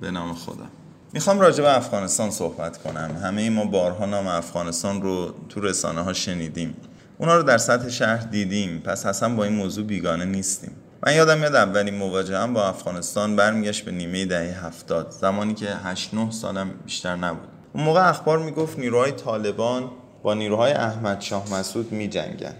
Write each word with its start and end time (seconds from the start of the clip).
به 0.00 0.10
نام 0.10 0.34
خدا. 0.34 0.64
می‌خوام 1.12 1.40
راجع 1.40 1.62
به 1.62 1.76
افغانستان 1.76 2.30
صحبت 2.30 2.78
کنم. 2.78 3.20
همه 3.22 3.50
ما 3.50 3.64
بارها 3.64 4.06
نام 4.06 4.26
افغانستان 4.26 5.02
رو 5.02 5.34
تو 5.48 5.60
رسانه 5.60 6.00
ها 6.00 6.12
شنیدیم. 6.12 6.76
اونا 7.18 7.36
رو 7.36 7.42
در 7.42 7.58
سطح 7.58 7.88
شهر 7.88 8.16
دیدیم. 8.16 8.82
پس 8.84 9.06
اصلا 9.06 9.34
با 9.34 9.44
این 9.44 9.52
موضوع 9.52 9.84
بیگانه 9.84 10.24
نیستیم. 10.24 10.70
من 11.06 11.14
یادم 11.14 11.38
میاد 11.38 11.54
اولین 11.54 11.94
مواجهه 11.94 12.46
با 12.46 12.68
افغانستان 12.68 13.36
برمیگشت 13.36 13.84
به 13.84 13.90
نیمه 13.90 14.26
دهه 14.26 14.66
هفتاد. 14.66 15.10
زمانی 15.10 15.54
که 15.54 15.66
8 15.84 16.14
9 16.14 16.30
سالم 16.30 16.70
بیشتر 16.84 17.16
نبود. 17.16 17.48
اون 17.72 17.84
موقع 17.84 18.08
اخبار 18.08 18.38
می‌گفت 18.38 18.78
نیروهای 18.78 19.12
طالبان 19.12 19.90
با 20.22 20.34
نیروهای 20.34 20.72
احمد 20.72 21.20
شاه 21.20 21.54
مسعود 21.54 21.92
میجنگن. 21.92 22.54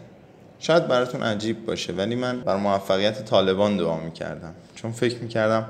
شاید 0.58 0.88
براتون 0.88 1.22
عجیب 1.22 1.66
باشه 1.66 1.92
ولی 1.92 2.14
من 2.14 2.40
بر 2.40 2.56
موفقیت 2.56 3.24
طالبان 3.24 3.76
دعا 3.76 4.00
می‌کردم. 4.00 4.54
چون 4.74 4.92
فکر 4.92 5.18
می‌کردم 5.18 5.66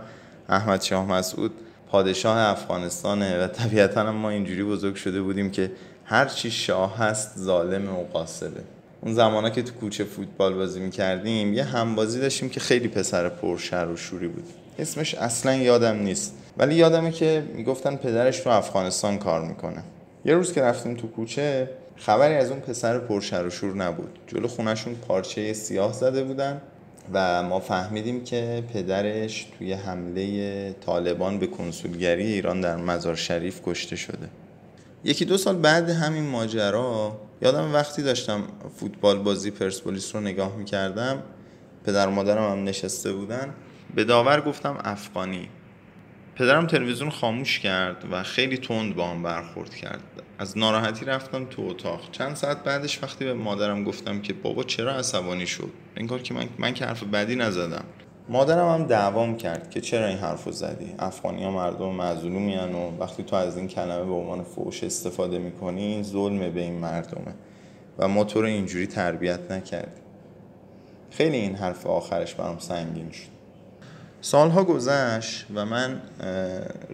احمد 0.48 0.82
شاه 0.82 1.06
مسعود 1.06 1.52
پادشاه 1.90 2.38
افغانستانه 2.38 3.44
و 3.44 3.46
طبیعتا 3.46 4.12
ما 4.12 4.30
اینجوری 4.30 4.64
بزرگ 4.64 4.94
شده 4.94 5.22
بودیم 5.22 5.50
که 5.50 5.72
هر 6.04 6.26
چی 6.26 6.50
شاه 6.50 6.98
هست 6.98 7.38
ظالم 7.38 7.88
و 7.96 8.04
قاسبه 8.12 8.60
اون 9.00 9.14
زمانا 9.14 9.50
که 9.50 9.62
تو 9.62 9.72
کوچه 9.72 10.04
فوتبال 10.04 10.54
بازی 10.54 10.80
می‌کردیم 10.80 11.54
یه 11.54 11.64
همبازی 11.64 12.20
داشتیم 12.20 12.48
که 12.48 12.60
خیلی 12.60 12.88
پسر 12.88 13.28
پرشر 13.28 13.86
و 13.86 13.96
شوری 13.96 14.28
بود. 14.28 14.44
اسمش 14.78 15.14
اصلا 15.14 15.54
یادم 15.54 15.96
نیست. 15.96 16.34
ولی 16.56 16.74
یادمه 16.74 17.10
که 17.10 17.44
می‌گفتن 17.54 17.96
پدرش 17.96 18.40
تو 18.40 18.50
افغانستان 18.50 19.18
کار 19.18 19.44
می‌کنه. 19.44 19.82
یه 20.24 20.34
روز 20.34 20.52
که 20.52 20.62
رفتیم 20.62 20.94
تو 20.94 21.08
کوچه 21.08 21.70
خبری 21.96 22.34
از 22.34 22.50
اون 22.50 22.60
پسر 22.60 22.98
پرشر 22.98 23.46
و 23.46 23.50
شور 23.50 23.76
نبود. 23.76 24.18
جلو 24.26 24.48
خونشون 24.48 24.94
پارچه 24.94 25.52
سیاه 25.52 25.92
زده 25.92 26.24
بودن. 26.24 26.60
و 27.12 27.42
ما 27.42 27.60
فهمیدیم 27.60 28.24
که 28.24 28.64
پدرش 28.74 29.46
توی 29.58 29.72
حمله 29.72 30.72
طالبان 30.72 31.38
به 31.38 31.46
کنسولگری 31.46 32.26
ایران 32.26 32.60
در 32.60 32.76
مزار 32.76 33.14
شریف 33.14 33.60
کشته 33.64 33.96
شده. 33.96 34.28
یکی 35.04 35.24
دو 35.24 35.36
سال 35.36 35.56
بعد 35.56 35.90
همین 35.90 36.24
ماجرا 36.24 37.20
یادم 37.42 37.74
وقتی 37.74 38.02
داشتم 38.02 38.42
فوتبال 38.76 39.18
بازی 39.18 39.50
پرسپولیس 39.50 40.14
رو 40.14 40.20
نگاه 40.20 40.56
می‌کردم 40.56 41.22
پدر 41.86 42.06
و 42.06 42.10
مادرم 42.10 42.52
هم 42.52 42.64
نشسته 42.64 43.12
بودن 43.12 43.54
به 43.94 44.04
داور 44.04 44.40
گفتم 44.40 44.78
افغانی. 44.84 45.48
پدرم 46.38 46.66
تلویزیون 46.66 47.10
خاموش 47.10 47.58
کرد 47.58 48.04
و 48.10 48.22
خیلی 48.22 48.58
تند 48.58 48.94
با 48.94 49.08
هم 49.08 49.22
برخورد 49.22 49.74
کرد. 49.74 50.02
از 50.38 50.58
ناراحتی 50.58 51.04
رفتم 51.04 51.44
تو 51.44 51.62
اتاق. 51.62 52.10
چند 52.12 52.36
ساعت 52.36 52.64
بعدش 52.64 53.02
وقتی 53.02 53.24
به 53.24 53.34
مادرم 53.34 53.84
گفتم 53.84 54.20
که 54.20 54.32
بابا 54.32 54.62
چرا 54.62 54.92
عصبانی 54.92 55.46
شد؟ 55.46 55.70
انگار 55.96 56.22
که 56.22 56.34
من, 56.34 56.48
من 56.58 56.74
که 56.74 56.84
حرف 56.84 57.02
بدی 57.02 57.36
نزدم. 57.36 57.84
مادرم 58.28 58.68
هم 58.68 58.86
دعوام 58.86 59.36
کرد 59.36 59.70
که 59.70 59.80
چرا 59.80 60.06
این 60.06 60.18
حرف 60.18 60.44
رو 60.44 60.52
زدی؟ 60.52 60.94
افغانی 60.98 61.44
ها 61.44 61.50
مردم 61.50 61.94
مظلومی 61.94 62.56
و 62.56 63.00
وقتی 63.00 63.22
تو 63.22 63.36
از 63.36 63.56
این 63.56 63.68
کلمه 63.68 64.04
به 64.04 64.14
عنوان 64.14 64.42
فوش 64.42 64.84
استفاده 64.84 65.38
می‌کنی 65.38 66.02
ظلمه 66.02 66.50
به 66.50 66.60
این 66.60 66.78
مردمه 66.78 67.34
و 67.98 68.08
ما 68.08 68.24
تو 68.24 68.40
رو 68.40 68.46
اینجوری 68.46 68.86
تربیت 68.86 69.50
نکردیم. 69.50 70.04
خیلی 71.10 71.36
این 71.36 71.54
حرف 71.54 71.86
آخرش 71.86 72.34
برام 72.34 72.58
سنگین 72.58 73.10
شد. 73.10 73.37
سالها 74.20 74.64
گذشت 74.64 75.46
و 75.54 75.64
من 75.66 76.00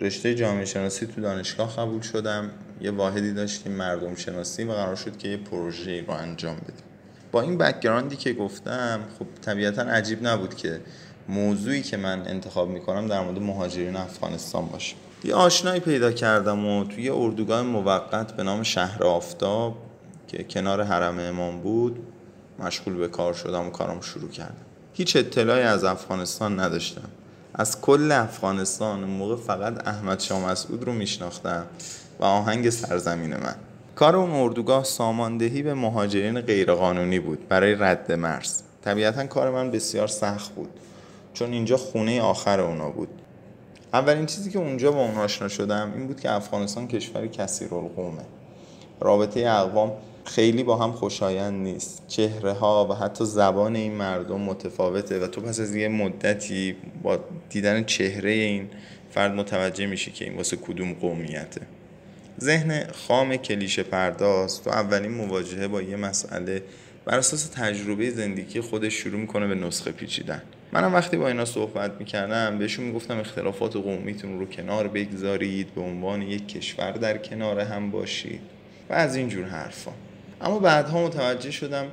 رشته 0.01 0.35
جامعه 0.35 0.65
شناسی 0.65 1.07
تو 1.07 1.21
دانشگاه 1.21 1.77
قبول 1.77 2.01
شدم. 2.01 2.51
یه 2.81 2.91
واحدی 2.91 3.33
داشتیم 3.33 3.73
مردم 3.73 4.15
شناسی 4.15 4.65
و 4.65 4.73
قرار 4.73 4.97
شد 4.97 5.17
که 5.17 5.29
یه 5.29 5.37
پروژه 5.37 6.05
رو 6.07 6.13
انجام 6.13 6.57
بدیم. 6.57 6.85
با 7.33 7.41
این 7.41 7.59
بکگراندی 7.59 8.17
که 8.17 8.33
گفتم 8.33 9.01
خب 9.19 9.27
طبیعتا 9.43 9.83
عجیب 9.83 10.27
نبود 10.27 10.55
که 10.55 10.81
موضوعی 11.29 11.83
که 11.83 11.97
من 11.97 12.29
انتخاب 12.29 12.69
می‌کنم 12.69 13.07
در 13.07 13.21
مورد 13.21 13.39
مهاجرین 13.39 13.97
افغانستان 13.97 14.67
باشه. 14.67 14.97
یه 15.25 15.35
آشنایی 15.35 15.81
پیدا 15.81 16.13
کردم 16.13 16.67
و 16.67 16.85
توی 16.85 17.09
اردوگاه 17.09 17.63
موقت 17.63 18.33
به 18.33 18.43
نام 18.43 18.63
شهر 18.63 19.05
آفتاب 19.05 19.77
که 20.29 20.45
کنار 20.45 20.83
حرم 20.83 21.19
امام 21.19 21.61
بود 21.61 21.99
مشغول 22.59 22.95
به 22.95 23.09
کار 23.09 23.35
شدم 23.35 23.67
و 23.67 23.71
کارم 23.71 24.01
شروع 24.01 24.31
کردم. 24.31 24.55
هیچ 24.97 25.17
اطلاعی 25.17 25.63
از 25.63 25.85
افغانستان 25.85 26.61
نداشتم. 26.61 27.09
از 27.55 27.81
کل 27.81 28.13
افغانستان 28.13 29.05
موقع 29.05 29.37
فقط 29.37 29.89
احمد 29.89 30.21
شاه 30.21 30.51
مسعود 30.51 30.85
رو 30.85 30.93
میشناختم 30.93 31.67
و 32.21 32.25
آهنگ 32.25 32.71
سرزمین 32.71 33.37
من. 33.37 33.55
کار 33.95 34.17
اون 34.17 34.31
اردوگاه 34.31 34.85
ساماندهی 34.85 35.63
به 35.63 35.75
مهاجرین 35.75 36.41
غیرقانونی 36.41 37.19
بود 37.19 37.49
برای 37.49 37.75
رد 37.75 38.13
مرز. 38.13 38.63
طبیعتا 38.85 39.27
کار 39.27 39.51
من 39.51 39.71
بسیار 39.71 40.07
سخت 40.07 40.53
بود 40.53 40.71
چون 41.33 41.53
اینجا 41.53 41.77
خونه 41.77 42.23
آخر 42.23 42.61
اونا 42.61 42.91
بود. 42.91 43.09
اولین 43.93 44.27
چیزی 44.27 44.51
که 44.51 44.59
اونجا 44.59 44.93
با 44.93 45.01
اون 45.01 45.15
آشنا 45.15 45.49
شدم 45.49 45.93
این 45.97 46.07
بود 46.07 46.21
که 46.21 46.31
افغانستان 46.31 46.89
کشور 46.89 47.27
کثیرالقومه. 47.27 48.23
رابطه 49.01 49.41
اقوام 49.41 49.93
خیلی 50.25 50.63
با 50.63 50.77
هم 50.77 50.93
خوشایند 50.93 51.63
نیست. 51.63 52.03
چهره 52.09 52.53
ها 52.53 52.87
و 52.91 52.95
حتی 52.95 53.25
زبان 53.25 53.77
این 53.77 53.93
مردم 53.93 54.41
متفاوته 54.41 55.19
و 55.19 55.27
تو 55.27 55.41
پس 55.41 55.61
از 55.61 55.77
یه 55.77 55.89
مدتی 55.89 56.77
با 57.03 57.19
دیدن 57.51 57.85
چهره 57.85 58.31
این 58.31 58.69
فرد 59.11 59.33
متوجه 59.33 59.87
میشی 59.87 60.11
که 60.11 60.25
این 60.25 60.37
واسه 60.37 60.57
کدوم 60.57 60.93
قومیته. 60.93 61.61
ذهن 62.41 62.87
خام 62.93 63.37
کلیشه 63.37 63.83
پرداز 63.83 64.63
تو 64.63 64.71
اولین 64.71 65.11
مواجهه 65.11 65.69
با 65.69 65.83
یه 65.83 65.97
مسئله 65.97 66.63
بر 67.05 67.19
اساس 67.19 67.47
تجربه 67.47 68.11
زندگی 68.11 68.61
خودش 68.61 68.95
شروع 68.95 69.21
می‌کنه 69.21 69.47
به 69.47 69.55
نسخه 69.55 69.93
پیچیدن. 69.93 70.43
منم 70.73 70.95
وقتی 70.95 71.17
با 71.17 71.29
اینا 71.29 71.45
صحبت 71.45 71.93
می‌کردم 71.99 72.59
بهشون 72.59 72.85
می‌گفتم 72.85 73.19
اختلافات 73.19 73.77
قومیتون 73.77 74.39
رو 74.39 74.47
کنار 74.47 74.89
بگذارید 74.89 75.75
به 75.75 75.81
عنوان 75.81 76.23
یک 76.23 76.49
کشور 76.49 76.91
در 76.91 77.19
کنار 77.19 77.61
هم 77.61 77.91
باشید 77.91 78.41
و 78.91 78.93
از 78.93 79.17
اینجور 79.17 79.45
حرفا. 79.45 79.93
اما 80.45 80.59
بعدها 80.59 81.07
متوجه 81.07 81.51
شدم 81.51 81.87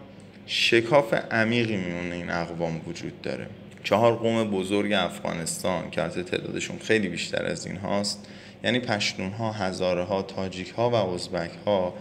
شکاف 0.45 1.13
عمیقی 1.13 1.78
میونه 1.78 2.16
این 2.16 2.29
اقوام 2.29 2.81
وجود 2.88 3.22
داره. 3.22 3.47
چهار 3.84 4.16
قوم 4.16 4.44
بزرگ 4.44 4.94
افغانستان 4.94 5.89
که 5.91 6.01
از 6.01 6.13
تعدادشون 6.13 6.79
خیلی 6.79 7.07
بیشتر 7.07 7.45
از 7.45 7.66
این 7.66 7.78
هاست 7.78 8.28
یعنی 8.63 8.79
پشتون 8.79 9.31
ها، 9.31 9.51
هزاره 9.51 10.03
ها، 10.03 10.22
تاجیک 10.22 10.69
ها 10.69 10.90
و 10.90 10.95
ازبک 10.95 11.51
ها 11.66 11.94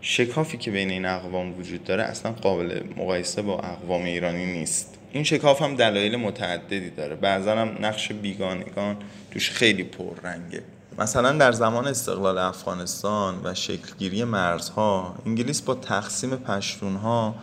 شکافی 0.00 0.58
که 0.58 0.70
بین 0.70 0.90
این 0.90 1.06
اقوام 1.06 1.58
وجود 1.58 1.84
داره 1.84 2.02
اصلا 2.02 2.32
قابل 2.32 2.80
مقایسه 2.96 3.42
با 3.42 3.58
اقوام 3.58 4.04
ایرانی 4.04 4.46
نیست. 4.46 4.98
این 5.12 5.24
شکاف 5.24 5.62
هم 5.62 5.76
دلایل 5.76 6.16
متعددی 6.16 6.90
داره. 6.90 7.16
بعضا 7.16 7.56
هم 7.56 7.76
نقش 7.80 8.12
بیگانگان 8.12 8.96
توش 9.30 9.50
خیلی 9.50 9.84
پررنگه. 9.84 10.62
مثلا 10.98 11.32
در 11.32 11.52
زمان 11.52 11.86
استقلال 11.86 12.38
افغانستان 12.38 13.34
و 13.44 13.54
شکلگیری 13.54 14.24
مرزها 14.24 15.14
انگلیس 15.26 15.60
با 15.62 15.74
تقسیم 15.74 16.30
پشتونها 16.30 17.34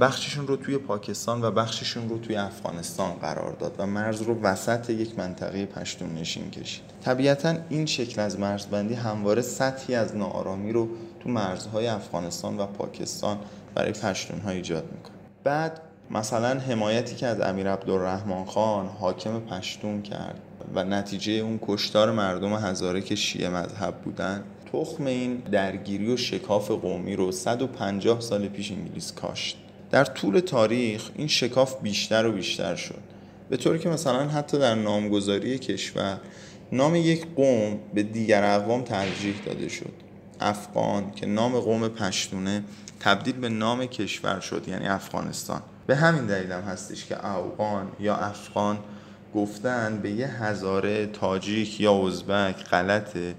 بخششون 0.00 0.46
رو 0.46 0.56
توی 0.56 0.78
پاکستان 0.78 1.44
و 1.44 1.50
بخششون 1.50 2.08
رو 2.08 2.18
توی 2.18 2.36
افغانستان 2.36 3.12
قرار 3.12 3.52
داد 3.52 3.74
و 3.78 3.86
مرز 3.86 4.22
رو 4.22 4.40
وسط 4.40 4.90
یک 4.90 5.18
منطقه 5.18 5.66
پشتون 5.66 6.14
نشین 6.14 6.50
کشید. 6.50 6.82
طبیعتا 7.04 7.54
این 7.68 7.86
شکل 7.86 8.20
از 8.20 8.38
مرزبندی 8.38 8.94
همواره 8.94 9.42
سطحی 9.42 9.94
از 9.94 10.16
ناآرامی 10.16 10.72
رو 10.72 10.88
تو 11.20 11.28
مرزهای 11.28 11.86
افغانستان 11.86 12.60
و 12.60 12.66
پاکستان 12.66 13.38
برای 13.74 13.92
پشتونها 13.92 14.50
ایجاد 14.50 14.84
می‌کنه. 14.92 15.16
بعد 15.44 15.80
مثلا 16.10 16.60
حمایتی 16.60 17.14
که 17.14 17.26
از 17.26 17.40
امیر 17.40 17.70
عبدالرحمن 17.70 18.44
خان 18.44 18.86
حاکم 18.86 19.40
پشتون 19.40 20.02
کرد. 20.02 20.40
و 20.74 20.84
نتیجه 20.84 21.32
اون 21.32 21.58
کشتار 21.62 22.12
مردم 22.12 22.54
هزاره 22.54 23.00
که 23.00 23.14
شیعه 23.14 23.48
مذهب 23.48 23.94
بودن 23.94 24.44
تخم 24.72 25.06
این 25.06 25.36
درگیری 25.36 26.12
و 26.12 26.16
شکاف 26.16 26.70
قومی 26.70 27.16
رو 27.16 27.32
150 27.32 28.20
سال 28.20 28.48
پیش 28.48 28.72
انگلیس 28.72 29.12
کاشت. 29.12 29.56
در 29.90 30.04
طول 30.04 30.40
تاریخ 30.40 31.10
این 31.14 31.28
شکاف 31.28 31.82
بیشتر 31.82 32.26
و 32.26 32.32
بیشتر 32.32 32.74
شد. 32.74 33.02
به 33.48 33.56
طوری 33.56 33.78
که 33.78 33.88
مثلا 33.88 34.28
حتی 34.28 34.58
در 34.58 34.74
نامگذاری 34.74 35.58
کشور 35.58 36.18
نام 36.72 36.96
یک 36.96 37.26
قوم 37.36 37.78
به 37.94 38.02
دیگر 38.02 38.44
اقوام 38.44 38.82
ترجیح 38.82 39.34
داده 39.46 39.68
شد. 39.68 39.92
افغان 40.40 41.10
که 41.10 41.26
نام 41.26 41.60
قوم 41.60 41.88
پشتونه 41.88 42.64
تبدیل 43.00 43.34
به 43.34 43.48
نام 43.48 43.86
کشور 43.86 44.40
شد 44.40 44.68
یعنی 44.68 44.86
افغانستان. 44.86 45.62
به 45.86 45.96
همین 45.96 46.26
دلیل 46.26 46.52
هم 46.52 46.62
هستش 46.62 47.06
که 47.06 47.26
افغان 47.26 47.92
یا 48.00 48.16
افغان 48.16 48.78
گفتن 49.36 49.98
به 50.02 50.10
یه 50.10 50.26
هزاره 50.26 51.06
تاجیک 51.06 51.80
یا 51.80 52.06
ازبک 52.06 52.64
غلطه. 52.64 53.34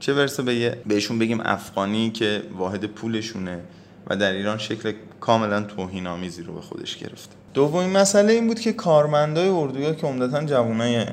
چه 0.00 0.14
برسه 0.14 0.42
به 0.42 0.78
بهشون 0.86 1.18
بگیم 1.18 1.40
افغانی 1.40 2.10
که 2.10 2.42
واحد 2.58 2.84
پولشونه 2.84 3.60
و 4.06 4.16
در 4.16 4.32
ایران 4.32 4.58
شکل 4.58 4.92
کاملا 5.20 5.62
توهین 5.62 6.06
آمیزی 6.06 6.42
رو 6.42 6.54
به 6.54 6.60
خودش 6.60 6.96
گرفته. 6.96 7.34
دومین 7.54 7.90
مسئله 7.90 8.32
این 8.32 8.46
بود 8.46 8.60
که 8.60 8.72
کارمندای 8.72 9.48
اردوگاه 9.48 9.96
که 9.96 10.06
عمدتا 10.06 10.44
جوانای 10.44 11.06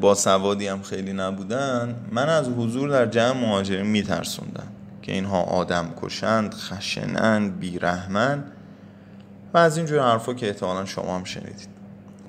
باسوادی 0.00 0.66
هم 0.66 0.82
خیلی 0.82 1.12
نبودن 1.12 1.94
من 2.12 2.28
از 2.28 2.48
حضور 2.48 2.90
در 2.90 3.06
جمع 3.06 3.40
مهاجرین 3.40 3.86
میترسوندن 3.86 4.66
که 5.02 5.12
اینها 5.12 5.42
آدم 5.42 5.94
کشند 6.02 6.54
خشنند 6.54 7.60
بیرحمن 7.60 8.44
و 9.54 9.58
از 9.58 9.76
اینجور 9.76 10.00
حرفا 10.00 10.34
که 10.34 10.46
احتمالا 10.46 10.84
شما 10.84 11.16
هم 11.16 11.24
شنیدید. 11.24 11.79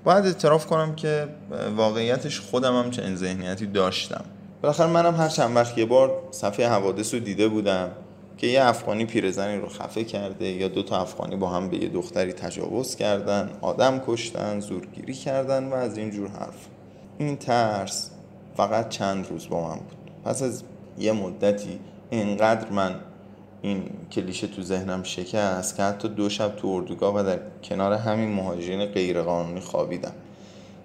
باید 0.03 0.25
اعتراف 0.25 0.65
کنم 0.65 0.95
که 0.95 1.27
واقعیتش 1.75 2.39
خودم 2.39 2.83
هم 2.83 2.91
چنین 2.91 3.15
ذهنیتی 3.15 3.65
داشتم. 3.65 4.25
بالاخره 4.61 4.87
منم 4.87 5.15
هر 5.15 5.27
چند 5.27 5.55
وقت 5.55 5.77
یه 5.77 5.85
بار 5.85 6.23
صفحه 6.31 6.67
حوادث 6.67 7.13
رو 7.13 7.19
دیده 7.19 7.47
بودم 7.47 7.91
که 8.37 8.47
یه 8.47 8.65
افغانی 8.65 9.05
پیرزنی 9.05 9.57
رو 9.57 9.67
خفه 9.67 10.03
کرده 10.03 10.47
یا 10.47 10.67
دو 10.67 10.83
تا 10.83 11.01
افغانی 11.01 11.35
با 11.35 11.49
هم 11.49 11.69
به 11.69 11.77
یه 11.77 11.89
دختری 11.89 12.33
تجاوز 12.33 12.95
کردن 12.95 13.49
آدم 13.61 14.01
کشتن 14.07 14.59
زورگیری 14.59 15.13
کردن 15.13 15.63
و 15.63 15.73
از 15.73 15.97
این 15.97 16.11
جور 16.11 16.27
حرف. 16.27 16.67
این 17.17 17.37
ترس 17.37 18.11
فقط 18.57 18.89
چند 18.89 19.27
روز 19.29 19.49
با 19.49 19.67
من 19.67 19.75
بود. 19.75 20.11
پس 20.25 20.43
از 20.43 20.63
یه 20.97 21.11
مدتی 21.11 21.79
اینقدر 22.09 22.69
من 22.69 22.95
این 23.61 23.83
کلیشه 24.11 24.47
تو 24.47 24.61
ذهنم 24.61 25.03
شکست 25.03 25.75
که 25.75 25.83
حتی 25.83 26.07
دو 26.07 26.29
شب 26.29 26.55
تو 26.55 26.67
اردوگاه 26.67 27.15
و 27.15 27.23
در 27.23 27.39
کنار 27.63 27.93
همین 27.93 28.29
مهاجرین 28.31 28.85
غیرقانونی 28.85 29.59
خوابیدم. 29.59 30.13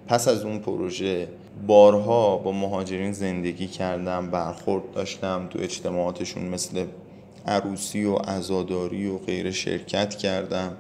پس 0.07 0.29
از 0.29 0.45
اون 0.45 0.59
پروژه 0.59 1.29
بارها 1.67 2.37
با 2.37 2.53
مهاجرین 2.53 3.13
زندگی 3.13 3.67
کردم 3.67 4.31
برخورد 4.31 4.93
داشتم 4.93 5.47
تو 5.51 5.59
اجتماعاتشون 5.59 6.43
مثل 6.43 6.85
عروسی 7.47 8.05
و 8.05 8.15
عزاداری 8.15 9.07
و 9.07 9.19
غیر 9.19 9.51
شرکت 9.51 10.15
کردم. 10.15 10.73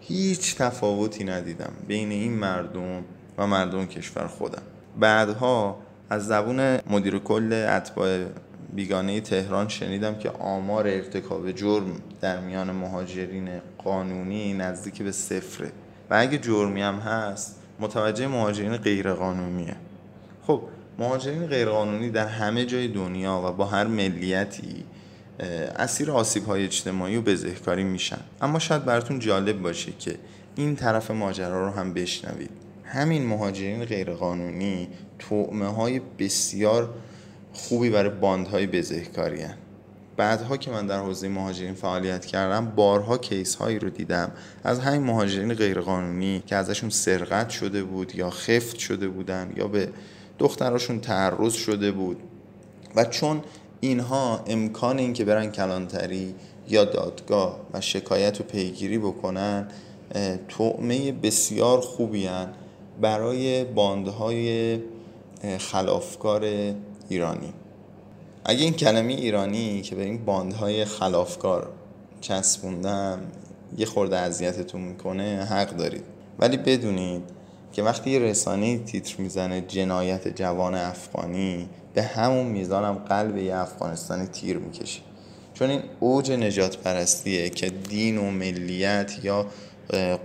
هیچ 0.00 0.56
تفاوتی 0.56 1.24
ندیدم 1.24 1.72
بین 1.88 2.10
این 2.10 2.32
مردم 2.32 3.04
و 3.38 3.46
مردم 3.46 3.86
کشور 3.86 4.26
خودم. 4.26 4.62
بعدها 5.00 5.76
از 6.10 6.26
زبون 6.26 6.78
مدیر 6.90 7.18
کل 7.18 7.52
اتباع 7.52 8.26
بیگانه 8.74 9.20
تهران 9.20 9.68
شنیدم 9.68 10.14
که 10.14 10.30
آمار 10.30 10.86
ارتکاب 10.86 11.52
جرم 11.52 12.00
در 12.20 12.40
میان 12.40 12.70
مهاجرین 12.70 13.48
قانونی 13.84 14.54
نزدیک 14.54 15.02
به 15.02 15.12
صفره. 15.12 15.72
و 16.10 16.14
اگه 16.18 16.38
جرمی 16.38 16.82
هم 16.82 16.94
هست 16.94 17.56
متوجه 17.80 18.26
مهاجرین 18.26 18.76
غیرقانونیه. 18.76 19.76
خب 20.46 20.62
مهاجرین 20.98 21.46
غیرقانونی 21.46 22.10
در 22.10 22.26
همه 22.26 22.64
جای 22.64 22.88
دنیا 22.88 23.42
و 23.44 23.52
با 23.52 23.64
هر 23.64 23.86
ملیتی 23.86 24.84
اسیر 25.76 26.10
آسیب 26.10 26.44
های 26.44 26.64
اجتماعی 26.64 27.16
و 27.16 27.22
بزهکاری 27.22 27.84
میشن. 27.84 28.20
اما 28.40 28.58
شاید 28.58 28.84
براتون 28.84 29.18
جالب 29.18 29.62
باشه 29.62 29.92
که 29.98 30.14
این 30.56 30.76
طرف 30.76 31.10
ماجرا 31.10 31.66
رو 31.66 31.72
هم 31.72 31.94
بشنوید. 31.94 32.50
همین 32.84 33.26
مهاجرین 33.26 33.84
غیرقانونی 33.84 34.88
تعمه 35.18 35.66
های 35.66 36.00
بسیار 36.18 36.94
خوبی 37.58 37.90
برای 37.90 38.10
باندهای 38.10 38.66
بزهکاری 38.66 39.42
هن. 39.42 39.54
بعدها 40.16 40.56
که 40.56 40.70
من 40.70 40.86
در 40.86 40.98
حوزه 40.98 41.28
مهاجرین 41.28 41.74
فعالیت 41.74 42.26
کردم 42.26 42.66
بارها 42.66 43.18
کیس 43.18 43.54
هایی 43.54 43.78
رو 43.78 43.90
دیدم 43.90 44.30
از 44.64 44.78
همین 44.78 45.02
مهاجرین 45.02 45.54
غیرقانونی 45.54 46.42
که 46.46 46.56
ازشون 46.56 46.90
سرقت 46.90 47.50
شده 47.50 47.82
بود 47.82 48.14
یا 48.14 48.30
خفت 48.30 48.78
شده 48.78 49.08
بودن 49.08 49.52
یا 49.56 49.68
به 49.68 49.88
دختراشون 50.38 51.00
تعرض 51.00 51.52
شده 51.52 51.92
بود 51.92 52.16
و 52.96 53.04
چون 53.04 53.42
اینها 53.80 54.44
امکان 54.46 54.98
این 54.98 55.12
که 55.12 55.24
برن 55.24 55.50
کلانتری 55.50 56.34
یا 56.68 56.84
دادگاه 56.84 57.60
و 57.72 57.80
شکایت 57.80 58.40
و 58.40 58.44
پیگیری 58.44 58.98
بکنن 58.98 59.68
تعمه 60.48 61.12
بسیار 61.12 61.80
خوبی 61.80 62.28
برای 63.00 63.64
باندهای 63.64 64.78
خلافکار 65.58 66.44
ایرانی. 67.08 67.52
اگه 68.44 68.64
این 68.64 68.72
کلمه 68.72 69.12
ایرانی 69.12 69.82
که 69.82 69.94
به 69.94 70.04
این 70.04 70.24
باندهای 70.24 70.84
خلافکار 70.84 71.68
چسبوندم 72.20 73.18
یه 73.78 73.86
خورده 73.86 74.16
اذیتتون 74.16 74.80
می‌کنه 74.80 75.46
حق 75.50 75.76
دارید. 75.76 76.04
ولی 76.38 76.56
بدونید 76.56 77.22
که 77.72 77.82
وقتی 77.82 78.10
یه 78.10 78.18
رسانه 78.18 78.78
تیتر 78.78 79.14
می‌زنه 79.18 79.60
جنایت 79.60 80.28
جوان 80.28 80.74
افغانی 80.74 81.68
به 81.94 82.02
همون 82.02 82.46
میزانم 82.46 82.94
قلب 82.94 83.36
یه 83.36 83.56
افغانستانی 83.56 84.26
تیر 84.26 84.58
می‌کشه. 84.58 85.00
چون 85.54 85.70
این 85.70 85.82
اوج 86.00 86.32
نجات 86.32 86.76
پرستیه 86.76 87.50
که 87.50 87.70
دین 87.70 88.18
و 88.18 88.30
ملیت 88.30 89.24
یا 89.24 89.46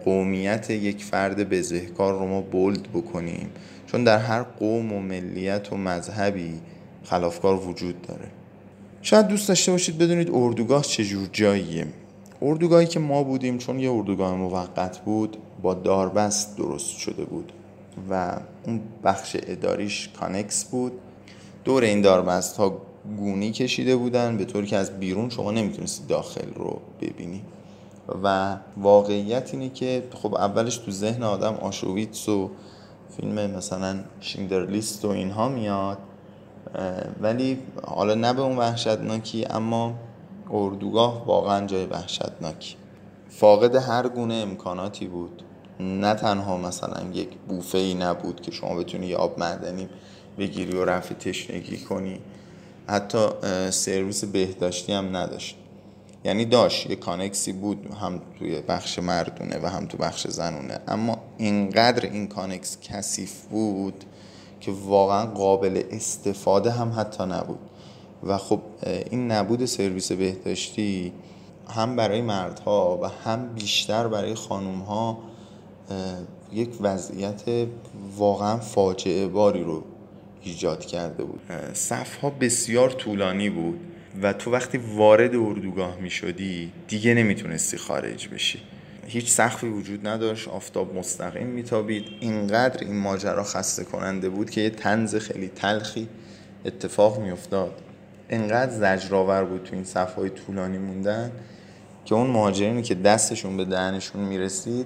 قومیت 0.06 0.70
یک 0.70 1.04
فرد 1.04 1.50
بزهکار 1.50 2.14
رو 2.14 2.28
ما 2.28 2.42
بولد 2.42 2.84
بکنیم. 2.84 3.50
چون 3.88 4.04
در 4.04 4.18
هر 4.18 4.44
قوم 4.44 4.94
و 4.94 5.00
ملیت 5.00 5.74
و 5.74 5.78
مذهبی 5.78 6.60
خلافکار 7.04 7.68
وجود 7.68 8.02
داره. 8.02 8.28
شاید 9.02 9.28
دوست 9.28 9.48
داشته 9.48 9.72
باشید 9.72 9.98
بدونید 9.98 10.30
اردوگاه 10.34 10.82
چجور 10.82 11.30
جاییه. 11.32 11.88
اردوگاهی 12.42 12.86
که 12.86 13.00
ما 13.00 13.24
بودیم 13.24 13.58
چون 13.58 13.80
یه 13.80 13.92
اردوگاه 13.92 14.36
موقت 14.36 15.00
بود 15.00 15.38
با 15.62 15.74
داربست 15.74 16.58
درست 16.58 16.98
شده 16.98 17.26
بود 17.26 17.52
و 18.10 18.38
اون 18.68 18.82
بخش 19.04 19.38
اداریش 19.48 20.10
کانکس 20.20 20.66
بود. 20.66 20.92
دور 21.64 21.84
این 21.84 22.02
داربست 22.02 22.58
ها 22.58 22.82
گونی 23.18 23.52
کشیده 23.52 23.96
بودن 23.96 24.38
به 24.38 24.46
طوری 24.46 24.68
که 24.68 24.78
از 24.78 25.00
بیرون 25.00 25.30
شما 25.30 25.52
نمی‌تونستید 25.52 26.08
داخل 26.08 26.54
رو 26.56 26.82
ببینی. 27.02 27.42
و 28.24 28.58
واقعیت 28.78 29.54
اینه 29.54 29.70
که 29.70 30.04
خب 30.14 30.36
اولش 30.36 30.78
تو 30.78 30.92
ذهن 30.92 31.24
آدم 31.24 31.54
آشویتس 31.54 32.30
و 32.30 32.50
فیلم 33.18 33.52
مثلا 33.52 34.00
شیندر 34.20 34.66
لیست 34.66 35.06
و 35.06 35.10
اینها 35.10 35.50
میاد. 35.50 35.98
ولی 37.22 37.60
حالا 37.84 38.14
نه 38.16 38.34
به 38.34 38.42
اون 38.42 38.58
وحشتناکی 38.58 39.46
اما 39.46 39.94
اردوگاه 40.52 41.26
واقعا 41.26 41.68
جای 41.68 41.86
وحشتناکی. 41.86 42.76
فاقد 43.30 43.76
هر 43.76 44.08
گونه 44.08 44.34
امکاناتی 44.34 45.08
بود. 45.08 45.44
نه 45.80 46.14
تنها 46.14 46.58
مثلا 46.58 47.04
یک 47.14 47.30
بوفه 47.48 47.78
ای 47.78 47.94
نبود 47.94 48.42
که 48.42 48.52
شما 48.52 48.76
بتونی 48.76 49.08
یه 49.08 49.18
آب 49.18 49.40
معدنی 49.40 49.90
بگیری 50.38 50.78
و 50.78 50.86
رفع 50.86 51.14
تشنگی 51.14 51.78
کنی. 51.78 52.20
حتی 52.88 53.28
سرویس 53.70 54.26
بهداشتی 54.26 54.94
هم 54.94 55.16
نداشت. 55.16 55.58
یعنی 56.24 56.46
داشت 56.46 56.90
یه 56.90 56.96
کانکسی 56.96 57.54
بود 57.54 57.88
هم 58.02 58.22
توی 58.40 58.62
بخش 58.62 59.00
مردونه 59.00 59.60
و 59.64 59.68
هم 59.68 59.86
تو 59.86 59.98
بخش 59.98 60.28
زنونه. 60.28 60.80
اما 60.88 61.18
اینقدر 61.38 62.06
این 62.06 62.28
کانکس 62.28 62.78
کثیف 62.82 63.42
بود 63.42 64.04
که 64.66 64.72
واقعا 64.72 65.26
قابل 65.26 65.84
استفاده 65.92 66.72
هم 66.72 66.94
حتی 66.98 67.24
نبود. 67.24 67.60
و 68.24 68.38
خب 68.38 68.60
این 69.12 69.32
نبود 69.32 69.66
سرویس 69.66 70.12
بهداشتی 70.12 71.14
هم 71.76 71.96
برای 71.96 72.22
مردها 72.22 73.00
و 73.02 73.06
هم 73.06 73.54
بیشتر 73.54 74.08
برای 74.08 74.36
خانومها 74.36 75.18
یک 76.54 76.70
وضعیت 76.82 77.42
واقعا 78.18 78.58
فاجعه 78.58 79.28
باری 79.28 79.64
رو 79.64 79.84
ایجاد 80.44 80.86
کرده 80.86 81.24
بود. 81.24 81.42
صف 81.74 82.18
ها 82.18 82.30
بسیار 82.30 82.90
طولانی 82.90 83.50
بود 83.50 83.80
و 84.22 84.34
تو 84.34 84.52
وقتی 84.52 84.78
وارد 84.78 85.36
اردوگاه 85.36 85.96
می 85.96 86.10
شدی 86.10 86.72
دیگه 86.88 87.14
نمی‌تونستی 87.14 87.78
خارج 87.78 88.28
بشی. 88.28 88.60
هیچ 89.14 89.32
سخفی 89.32 89.68
وجود 89.68 90.08
نداشت 90.08 90.48
آفتاب 90.48 90.96
مستقیم 90.96 91.48
میتابید. 91.48 92.06
اینقدر 92.20 92.84
این 92.84 93.00
ماجرا 93.00 93.44
خسته 93.44 93.84
کننده 93.84 94.30
بود 94.30 94.50
که 94.50 94.62
یه 94.62 94.70
تنز 94.70 95.16
خیلی 95.16 95.48
تلخی 95.48 96.10
اتفاق 96.66 97.20
میافتاد. 97.20 97.82
اینقدر 98.30 98.72
زجرآور 98.72 99.44
بود 99.44 99.64
تو 99.64 99.76
این 99.76 99.84
صفهای 99.84 100.30
طولانی 100.30 100.78
موندن 100.78 101.32
که 102.06 102.16
اون 102.16 102.28
مهاجرینی 102.28 102.82
که 102.82 102.96
دستشون 102.96 103.58
به 103.58 103.66
دهنشون 103.66 104.22
می‌رسید 104.22 104.86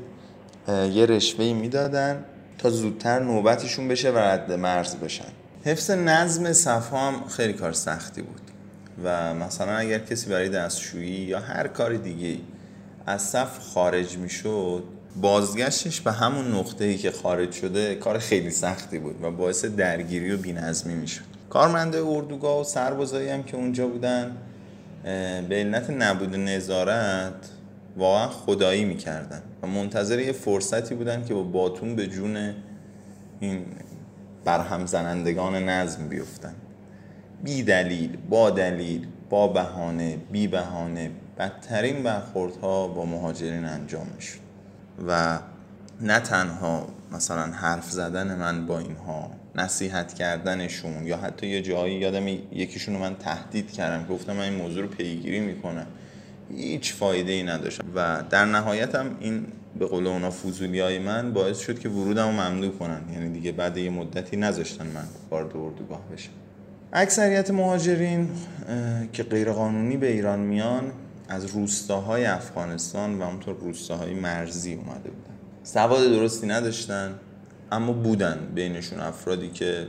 یه 0.67 1.05
رشوهی 1.05 1.53
می‌دادن 1.53 2.25
تا 2.57 2.69
زودتر 2.69 3.19
نوبتشون 3.19 3.87
بشه 3.87 4.11
و 4.11 4.17
رد 4.17 4.51
مرز 4.51 4.95
بشن. 4.95 5.29
حفظ 5.65 5.91
نظم 5.91 6.53
صفها 6.53 7.07
هم 7.07 7.27
خیلی 7.27 7.53
کار 7.53 7.71
سختی 7.71 8.21
بود 8.21 8.41
و 9.03 9.33
مثلا 9.33 9.77
اگر 9.77 9.99
کسی 9.99 10.29
برای 10.29 10.49
دستشویی 10.49 11.09
یا 11.09 11.39
هر 11.39 11.67
کار 11.67 11.93
دیگه 11.93 12.37
از 13.07 13.21
صف 13.21 13.59
خارج 13.59 14.17
می‌شد 14.17 14.83
بازگشتش 15.21 16.01
به 16.01 16.11
همون 16.11 16.55
نقطه 16.55 16.85
ای 16.85 16.97
که 16.97 17.11
خارج 17.11 17.51
شده 17.51 17.95
کار 17.95 18.17
خیلی 18.17 18.49
سختی 18.49 18.99
بود 18.99 19.23
و 19.23 19.31
باعث 19.31 19.65
درگیری 19.65 20.31
و 20.31 20.37
بینظمی 20.37 20.95
می‌شد. 20.95 21.23
کارمنده 21.49 22.05
اردوگاه 22.05 22.61
و 22.61 22.63
سربازایی 22.63 23.29
هم 23.29 23.43
که 23.43 23.57
اونجا 23.57 23.87
بودن 23.87 24.37
به 25.49 25.55
علت 25.55 25.89
نبود 25.89 26.35
نظارت 26.35 27.49
واقعا 27.97 28.27
خدایی 28.27 28.85
می‌کردن 28.85 29.41
و 29.63 29.67
منتظر 29.67 30.19
یه 30.19 30.31
فرصتی 30.31 30.95
بودن 30.95 31.25
که 31.25 31.33
با 31.33 31.43
باتون 31.43 31.95
به 31.95 32.07
جون 32.07 32.53
این 33.39 33.65
برهم 34.45 34.85
زنندگان 34.85 35.55
نظم 35.55 36.07
بیفتن. 36.07 36.55
بی 37.43 37.63
دلیل 37.63 38.17
با 38.29 38.49
دلیل 38.49 39.07
با 39.29 39.47
بهانه 39.47 40.17
بی 40.31 40.47
بهانه 40.47 41.11
بدترین 41.39 42.03
برخوردها 42.03 42.87
با 42.87 43.05
مهاجرین 43.05 43.65
انجام 43.65 44.07
می‌شد. 44.15 44.39
و 45.07 45.39
نه 46.01 46.19
تنها 46.19 46.87
مثلا 47.11 47.43
حرف 47.43 47.91
زدن 47.91 48.35
من 48.35 48.65
با 48.65 48.79
اینها 48.79 49.31
نصیحت 49.55 50.13
کردنشون 50.13 51.07
یا 51.07 51.17
حتی 51.17 51.47
یه 51.47 51.61
جایی 51.61 51.95
یادم 51.95 52.27
یکیشون 52.27 52.93
رو 52.93 52.99
من 52.99 53.15
تهدید 53.15 53.71
کردم 53.71 54.05
گفتم 54.05 54.33
من 54.33 54.43
این 54.43 54.53
موضوع 54.53 54.81
رو 54.81 54.87
پیگیری 54.87 55.39
می‌کنم. 55.39 55.87
هیچ 56.55 56.93
فایده 56.93 57.31
ای 57.31 57.43
نداشت 57.43 57.81
و 57.95 58.23
در 58.29 58.45
نهایت 58.45 58.95
هم 58.95 59.17
این 59.19 59.45
به 59.79 59.85
قول 59.85 60.07
اونا 60.07 60.29
فوزولی 60.31 60.79
های 60.79 60.99
من 60.99 61.33
باعث 61.33 61.59
شد 61.59 61.79
که 61.79 61.89
ورودم 61.89 62.25
رو 62.25 62.31
ممنوع 62.31 62.71
کنن. 62.71 63.01
یعنی 63.13 63.29
دیگه 63.29 63.51
بعد 63.51 63.77
یه 63.77 63.89
مدتی 63.89 64.37
نذاشتن 64.37 64.87
من 64.87 65.03
وارد 65.31 65.57
اردوگاه 65.57 66.01
بشم. 66.13 66.31
اکثریت 66.93 67.51
مهاجرین 67.51 68.29
که 69.13 69.23
غیرقانونی 69.23 69.97
به 69.97 70.11
ایران 70.11 70.39
میان 70.39 70.91
از 71.29 71.45
روستاهای 71.45 72.25
افغانستان 72.25 73.19
و 73.19 73.23
اونطور 73.23 73.55
روستاهای 73.55 74.13
مرزی 74.13 74.73
اومده 74.73 75.09
بودن. 75.09 75.33
سواد 75.63 76.03
درستی 76.03 76.47
نداشتن 76.47 77.19
اما 77.71 77.93
بودن 77.93 78.51
بینشون 78.55 78.99
افرادی 78.99 79.49
که 79.49 79.87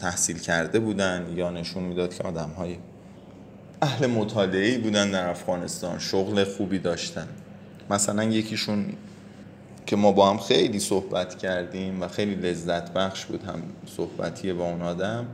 تحصیل 0.00 0.38
کرده 0.38 0.78
بودن 0.78 1.32
یا 1.36 1.50
نشون 1.50 1.82
می‌داد 1.82 2.14
که 2.14 2.22
آدم 2.22 2.50
های 2.50 2.76
اهل 3.82 4.06
مطالعه 4.06 4.78
بودن 4.78 5.10
در 5.10 5.30
افغانستان 5.30 5.98
شغل 5.98 6.44
خوبی 6.44 6.78
داشتن. 6.78 7.28
مثلا 7.90 8.24
یکیشون 8.24 8.86
که 9.86 9.96
ما 9.96 10.12
با 10.12 10.30
هم 10.30 10.38
خیلی 10.38 10.78
صحبت 10.78 11.38
کردیم 11.38 12.02
و 12.02 12.08
خیلی 12.08 12.34
لذت 12.34 12.92
بخش 12.92 13.24
بود 13.24 13.44
هم 13.44 13.62
صحبتی 13.96 14.52
با 14.52 14.64
اون 14.64 14.82
آدم 14.82 15.26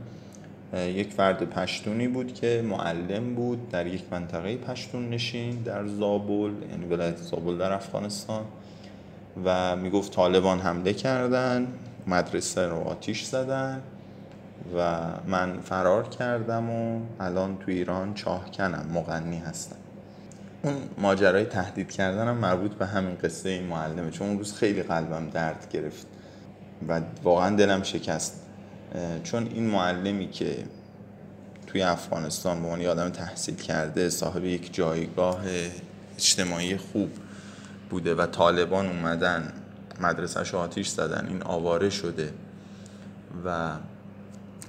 یک 0.73 1.13
فرد 1.13 1.49
پشتونی 1.49 2.07
بود 2.07 2.33
که 2.33 2.63
معلم 2.65 3.35
بود 3.35 3.69
در 3.69 3.87
یک 3.87 4.03
منطقه 4.11 4.57
پشتون 4.57 5.09
نشین 5.09 5.61
در 5.61 5.87
زابل 5.87 6.51
یعنی 6.71 6.85
ولایت 6.89 7.17
زابل 7.17 7.57
در 7.57 7.71
افغانستان. 7.71 8.45
و 9.45 9.75
می‌گفت 9.75 10.13
طالبان 10.13 10.59
حمله 10.59 10.93
کردن 10.93 11.67
مدرسه 12.07 12.67
رو 12.67 12.75
آتیش 12.75 13.23
زدن 13.23 13.81
و 14.77 14.99
من 15.27 15.59
فرار 15.59 16.07
کردم 16.07 16.69
و 16.69 16.99
الان 17.19 17.57
تو 17.57 17.71
ایران 17.71 18.13
چاهکنم 18.13 18.85
مغنی 18.93 19.37
هستم. 19.37 19.75
اون 20.63 20.73
ماجرای 20.97 21.45
تهدید 21.45 21.91
کردنم 21.91 22.37
مربوط 22.37 22.71
به 22.71 22.85
همین 22.85 23.15
قصه 23.15 23.49
این 23.49 23.63
معلمه 23.63 24.11
چون 24.11 24.27
اون 24.27 24.37
روز 24.37 24.53
خیلی 24.53 24.83
قلبم 24.83 25.29
درد 25.29 25.67
گرفت 25.71 26.07
و 26.87 27.01
واقعا 27.23 27.55
دلم 27.55 27.83
شکست. 27.83 28.47
چون 29.23 29.47
این 29.47 29.67
معلمی 29.67 30.29
که 30.29 30.65
توی 31.67 31.81
افغانستان 31.81 32.61
به 32.61 32.67
عنوان 32.67 32.85
آدم 32.85 33.09
تحصیل 33.09 33.55
کرده 33.55 34.09
صاحب 34.09 34.45
یک 34.45 34.73
جایگاه 34.73 35.41
اجتماعی 36.17 36.77
خوب 36.77 37.09
بوده 37.89 38.15
و 38.15 38.25
طالبان 38.25 38.85
اومدن 38.85 39.53
مدرسهش 40.01 40.55
آتیش 40.55 40.87
زدن 40.87 41.27
این 41.27 41.43
آواره 41.43 41.89
شده 41.89 42.33
و 43.45 43.71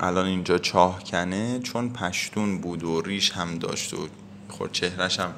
الان 0.01 0.27
اینجا 0.27 0.59
چاه 0.59 1.05
کنه 1.05 1.59
چون 1.59 1.93
پشتون 1.93 2.61
بود 2.61 2.85
و 2.85 3.01
ریش 3.01 3.33
هم 3.33 3.59
داشت 3.59 3.95
و 3.95 4.09
خود 4.49 4.73
چهرش 4.73 5.21
هم 5.21 5.33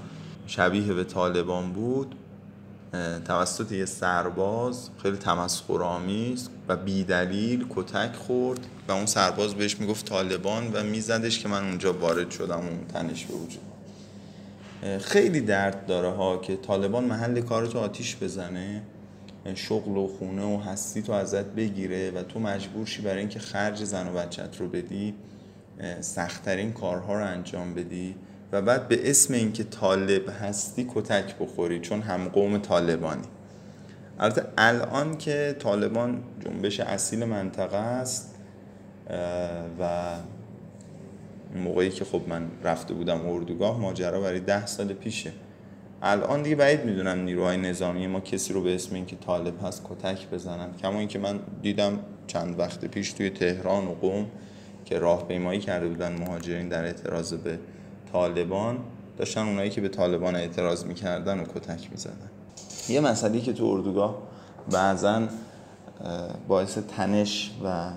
شبیه 0.46 0.94
به 0.94 1.04
طالبان 1.04 1.72
بود 1.72 2.14
توسط 3.24 3.72
یه 3.72 3.84
سرباز 3.84 4.90
خیلی 5.02 5.16
تمسخرآمیز 5.16 6.48
و 6.68 6.76
بیدلیل 6.76 7.66
کتک 7.70 8.16
خورد. 8.16 8.66
و 8.88 8.92
اون 8.92 9.06
سرباز 9.06 9.54
بهش 9.54 9.80
می‌گفت 9.80 10.06
طالبان 10.06 10.72
و 10.72 10.82
میزدش 10.82 11.38
که 11.38 11.48
من 11.48 11.64
اونجا 11.64 11.92
وارد 11.92 12.30
شدم 12.30 12.58
اون 12.58 12.86
تنش 12.92 13.24
به 13.24 13.34
وجود 13.34 13.62
خیلی 15.00 15.40
درد 15.40 15.86
داره 15.86 16.10
ها 16.10 16.36
که 16.36 16.56
طالبان 16.56 17.04
محل 17.04 17.40
کارتو 17.40 17.78
آتیش 17.78 18.16
بزنه 18.16 18.82
شغل 19.54 19.96
و 19.96 20.06
خونه 20.06 20.42
و 20.42 20.60
هستی 20.60 21.02
تو 21.02 21.12
ازت 21.12 21.44
بگیره 21.44 22.10
و 22.10 22.22
تو 22.22 22.40
مجبور 22.40 22.86
شی 22.86 23.02
برای 23.02 23.18
اینکه 23.18 23.38
خرج 23.38 23.84
زن 23.84 24.08
و 24.08 24.12
بچت 24.12 24.60
رو 24.60 24.68
بدی 24.68 25.14
سختترین 26.00 26.72
کارها 26.72 27.14
رو 27.14 27.24
انجام 27.24 27.74
بدی 27.74 28.14
و 28.52 28.62
بعد 28.62 28.88
به 28.88 29.10
اسم 29.10 29.34
اینکه 29.34 29.64
طالب 29.64 30.22
هستی 30.42 30.86
کتک 30.94 31.38
بخوری 31.38 31.80
چون 31.80 32.02
هم 32.02 32.28
قوم 32.28 32.58
طالبانی. 32.58 33.22
البته 34.18 34.44
الان 34.58 35.18
که 35.18 35.56
طالبان 35.58 36.22
جنبش 36.44 36.80
اصیل 36.80 37.24
منطقه 37.24 37.76
است 37.76 38.33
و 39.80 40.14
موقعی 41.54 41.90
که 41.90 42.04
خب 42.04 42.20
من 42.28 42.50
رفته 42.64 42.94
بودم 42.94 43.28
اردوگاه 43.28 43.80
ماجرا 43.80 44.20
برای 44.20 44.40
ده 44.40 44.66
سال 44.66 44.92
پیشه. 44.92 45.32
الان 46.02 46.42
دیگه 46.42 46.56
بعید 46.56 46.84
می‌دونم 46.84 47.18
نیروهای 47.18 47.56
نظامی 47.56 48.06
ما 48.06 48.20
کسی 48.20 48.52
رو 48.52 48.62
به 48.62 48.74
اسم 48.74 48.94
اینکه 48.94 49.16
طالب 49.16 49.66
هست 49.66 49.82
کتک 49.90 50.30
بزنن. 50.30 50.68
کما 50.82 50.98
اینکه 50.98 51.18
من 51.18 51.40
دیدم 51.62 51.98
چند 52.26 52.58
وقت 52.58 52.84
پیش 52.84 53.12
توی 53.12 53.30
تهران 53.30 53.86
و 53.86 53.94
قوم 53.94 54.26
که 54.84 54.98
راهپیمایی 54.98 55.60
کرده 55.60 55.88
بودن 55.88 56.12
مهاجرین 56.12 56.68
در 56.68 56.84
اعتراض 56.84 57.34
به 57.34 57.58
طالبان 58.12 58.78
داشتن 59.18 59.40
اونایی 59.40 59.70
که 59.70 59.80
به 59.80 59.88
طالبان 59.88 60.36
اعتراض 60.36 60.84
می‌کردن 60.84 61.40
و 61.40 61.44
کتک 61.44 61.90
می‌زدن. 61.90 62.30
یه 62.88 63.00
مسئله 63.00 63.40
که 63.40 63.52
تو 63.52 63.64
اردوگاه 63.64 64.18
بعضا 64.70 65.22
باعث 66.48 66.78
تنش 66.78 67.50
و 67.64 67.90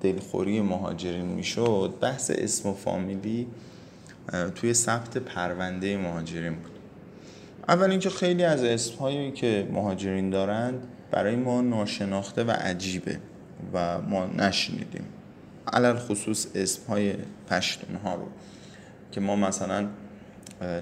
دلخوری 0.00 0.60
مهاجرین 0.60 1.26
می‌شد 1.26 1.94
بحث 2.00 2.30
اسم 2.34 2.68
و 2.68 2.74
فامیلی 2.74 3.46
توی 4.54 4.74
ثبت 4.74 5.18
پرونده 5.18 5.96
مهاجرین 5.96 6.54
بود. 6.54 6.72
اول 7.68 7.90
اینکه 7.90 8.10
خیلی 8.10 8.44
از 8.44 8.64
اسمهایی 8.64 9.32
که 9.32 9.68
مهاجرین 9.72 10.30
دارند 10.30 10.86
برای 11.10 11.36
ما 11.36 11.60
ناشناخته 11.60 12.44
و 12.44 12.50
عجیبه 12.50 13.18
و 13.72 14.00
ما 14.00 14.26
نشنیدیم. 14.26 15.04
علل 15.72 15.96
خصوص 15.96 16.46
اسمهای 16.54 17.14
پشتون 17.50 17.96
ها 17.96 18.14
رو 18.14 18.26
که 19.12 19.20
ما 19.20 19.36
مثلا 19.36 19.88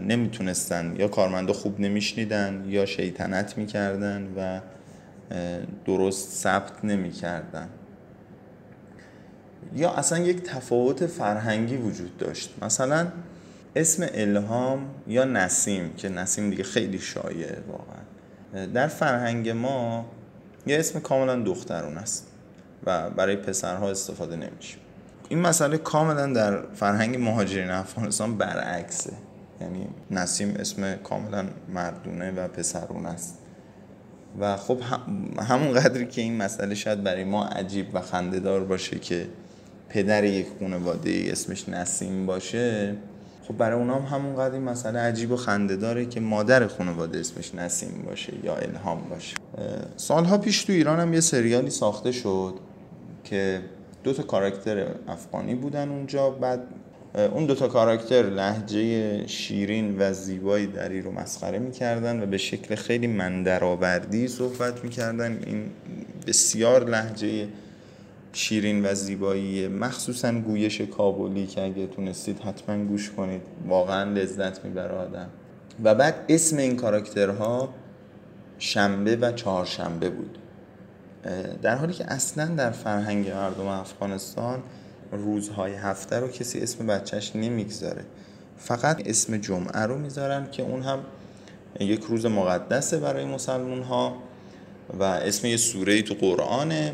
نمی‌تونستن 0.00 0.96
یا 0.98 1.08
کارمنده 1.08 1.52
خوب 1.52 1.80
نمیشنیدن 1.80 2.64
یا 2.68 2.86
شیطنت 2.86 3.58
می‌کردن 3.58 4.28
و 4.36 4.60
درست 5.84 6.30
ثبت 6.30 6.84
نمی‌کردن. 6.84 7.68
یا 9.74 9.90
اصلا 9.90 10.18
یک 10.18 10.42
تفاوت 10.42 11.06
فرهنگی 11.06 11.76
وجود 11.76 12.16
داشت. 12.16 12.54
مثلا 12.62 13.06
اسم 13.76 14.06
الهام 14.14 14.86
یا 15.06 15.24
نسیم 15.24 15.92
که 15.96 16.08
نسیم 16.08 16.50
دیگه 16.50 16.64
خیلی 16.64 16.98
شایعه 16.98 17.58
واقعا. 17.68 18.66
در 18.66 18.88
فرهنگ 18.88 19.50
ما 19.50 20.06
یه 20.66 20.78
اسم 20.78 21.00
کاملا 21.00 21.42
دخترون 21.42 21.98
است 21.98 22.26
و 22.84 23.10
برای 23.10 23.36
پسرها 23.36 23.90
استفاده 23.90 24.36
نمیشه. 24.36 24.76
این 25.28 25.38
مسئله 25.38 25.78
کاملا 25.78 26.26
در 26.26 26.62
فرهنگ 26.74 27.16
مهاجرین 27.20 27.70
افغانستان 27.70 28.38
برعکسه. 28.38 29.12
یعنی 29.60 29.88
نسیم 30.10 30.54
اسم 30.58 30.96
کاملا 30.96 31.44
مردونه 31.68 32.30
و 32.30 32.48
پسرون 32.48 33.06
است. 33.06 33.38
و 34.40 34.56
خب 34.56 34.80
همون 35.48 35.72
قدری 35.72 36.06
که 36.06 36.22
این 36.22 36.36
مسئله 36.36 36.74
شاید 36.74 37.02
برای 37.02 37.24
ما 37.24 37.44
عجیب 37.44 37.94
و 37.94 38.00
خندهدار 38.00 38.64
باشه 38.64 38.98
که 38.98 39.26
پدر 39.96 40.24
یک 40.24 40.46
خانواده 40.60 41.24
اسمش 41.30 41.68
نسیم 41.68 42.26
باشه 42.26 42.94
خب 43.48 43.56
برای 43.56 43.78
اونام 43.78 44.02
همون 44.02 44.36
قدر 44.36 44.54
این 44.54 44.62
مسئله 44.62 44.98
عجیب 44.98 45.32
و 45.32 45.36
خنده 45.36 45.76
داره 45.76 46.06
که 46.06 46.20
مادر 46.20 46.66
خانواده 46.66 47.18
اسمش 47.18 47.54
نسیم 47.54 48.04
باشه 48.06 48.32
یا 48.44 48.56
الهام 48.56 49.00
باشه. 49.10 49.36
سالها 49.96 50.38
پیش 50.38 50.64
تو 50.64 50.72
ایران 50.72 51.00
هم 51.00 51.14
یه 51.14 51.20
سریالی 51.20 51.70
ساخته 51.70 52.12
شد 52.12 52.54
که 53.24 53.60
دو 54.04 54.12
تا 54.12 54.22
کاراکتر 54.22 54.86
افغانی 55.08 55.54
بودن 55.54 55.88
اونجا 55.88 56.30
بعد 56.30 56.60
اون 57.32 57.46
دو 57.46 57.54
تا 57.54 57.68
کاراکتر 57.68 58.22
لحجه 58.22 59.26
شیرین 59.26 59.96
و 59.98 60.12
زیبایی 60.12 60.66
دری 60.66 61.02
رو 61.02 61.12
مسخره 61.12 61.58
می‌کردن 61.58 62.22
و 62.22 62.26
به 62.26 62.38
شکل 62.38 62.74
خیلی 62.74 63.06
مندرآوردی 63.06 64.28
صحبت 64.28 64.84
می‌کردن. 64.84 65.38
این 65.46 65.70
بسیار 66.26 66.84
لحجه 66.90 67.48
شیرین 68.36 68.86
و 68.86 68.94
زیبایی 68.94 69.68
مخصوصا 69.68 70.32
گویش 70.32 70.80
کابلی 70.80 71.46
که 71.46 71.64
اگه 71.64 71.86
تونستید 71.86 72.38
حتما 72.38 72.84
گوش 72.84 73.10
کنید. 73.10 73.42
واقعا 73.68 74.12
لذت 74.12 74.64
می‌بره 74.64 74.94
آدم. 74.94 75.28
و 75.84 75.94
بعد 75.94 76.14
اسم 76.28 76.56
این 76.56 76.76
کاراکترها 76.76 77.74
شنبه 78.58 79.16
و 79.16 79.32
چهارشنبه 79.32 80.10
بود. 80.10 80.38
در 81.62 81.76
حالی 81.76 81.92
که 81.92 82.12
اصلا 82.12 82.46
در 82.46 82.70
فرهنگ 82.70 83.30
مردم 83.30 83.66
افغانستان 83.66 84.62
روزهای 85.12 85.74
هفته 85.74 86.20
رو 86.20 86.28
کسی 86.28 86.60
اسم 86.60 86.86
بچهش 86.86 87.32
نمی‌گذاره. 87.36 88.04
فقط 88.58 89.02
اسم 89.06 89.36
جمعه 89.36 89.80
رو 89.80 89.98
می‌ذارن 89.98 90.50
که 90.50 90.62
اون 90.62 90.82
هم 90.82 90.98
یک 91.80 92.04
روز 92.04 92.26
مقدسه 92.26 92.98
برای 92.98 93.24
مسلمون 93.24 93.82
ها 93.82 94.16
و 94.98 95.02
اسم 95.02 95.46
یه 95.46 95.56
سوره 95.56 96.02
تو 96.02 96.14
قرآنه. 96.14 96.92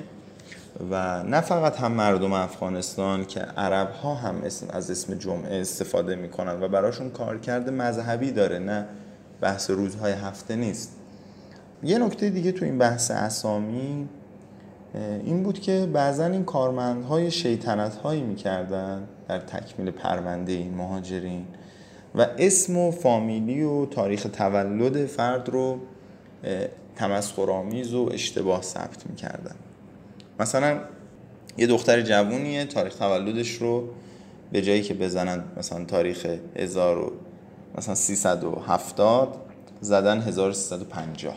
و 0.90 1.22
نه 1.22 1.40
فقط 1.40 1.76
هم 1.76 1.92
مردم 1.92 2.32
افغانستان 2.32 3.24
که 3.24 3.40
عرب 3.40 3.90
ها 3.90 4.14
هم 4.14 4.42
اسم 4.44 4.66
از 4.70 4.90
اسم 4.90 5.14
جمعه 5.14 5.60
استفاده 5.60 6.16
می‌کنن 6.16 6.62
و 6.62 6.68
براشون 6.68 7.10
کارکرد 7.10 7.70
مذهبی 7.70 8.30
داره 8.30 8.58
نه 8.58 8.86
بحث 9.40 9.70
روزهای 9.70 10.12
هفته 10.12 10.56
نیست. 10.56 10.96
یه 11.82 11.98
نکته 11.98 12.30
دیگه 12.30 12.52
تو 12.52 12.64
این 12.64 12.78
بحث 12.78 13.10
اسامی 13.10 14.08
این 15.24 15.42
بود 15.42 15.60
که 15.60 15.88
بعضا 15.92 16.26
این 16.26 16.44
کارمندهای 16.44 17.30
شیطنت 17.30 17.96
هایی 17.96 18.22
می‌کردن 18.22 19.02
در 19.28 19.38
تکمیل 19.38 19.90
پرونده 19.90 20.52
این 20.52 20.74
مهاجرین 20.74 21.46
و 22.14 22.26
اسم 22.38 22.76
و 22.76 22.90
فامیلی 22.90 23.62
و 23.62 23.86
تاریخ 23.86 24.26
تولد 24.32 25.06
فرد 25.06 25.48
رو 25.48 25.78
تمسخرآمیز 26.96 27.94
و 27.94 28.10
اشتباه 28.12 28.62
ثبت 28.62 29.06
می‌کردن. 29.10 29.54
مثلا 30.40 30.80
یه 31.58 31.66
دختر 31.66 32.02
جوونیه 32.02 32.64
تاریخ 32.64 32.94
تولدش 32.94 33.50
رو 33.50 33.88
به 34.52 34.62
جایی 34.62 34.82
که 34.82 34.94
بزنن 34.94 35.44
مثلا 35.56 35.84
تاریخ 35.84 36.26
1000 36.56 37.12
مثلا 37.78 37.94
370 37.94 39.36
زدن 39.80 40.20
1350 40.20 41.36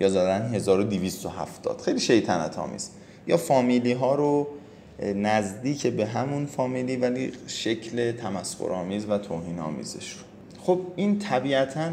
یا 0.00 0.08
زدن 0.08 0.54
1270 0.54 1.80
خیلی 1.80 2.00
شیطنت 2.00 2.58
آمیز 2.58 2.90
یا 3.26 3.36
فامیلی 3.36 3.92
ها 3.92 4.14
رو 4.14 4.46
نزدیک 5.02 5.86
به 5.86 6.06
همون 6.06 6.46
فامیلی 6.46 6.96
ولی 6.96 7.32
شکل 7.46 8.12
تمسخرآمیز 8.12 9.06
و 9.08 9.18
توهین 9.18 9.58
آمیزش 9.58 10.12
رو. 10.12 10.20
خب 10.62 10.80
این 10.96 11.18
طبیعتا 11.18 11.90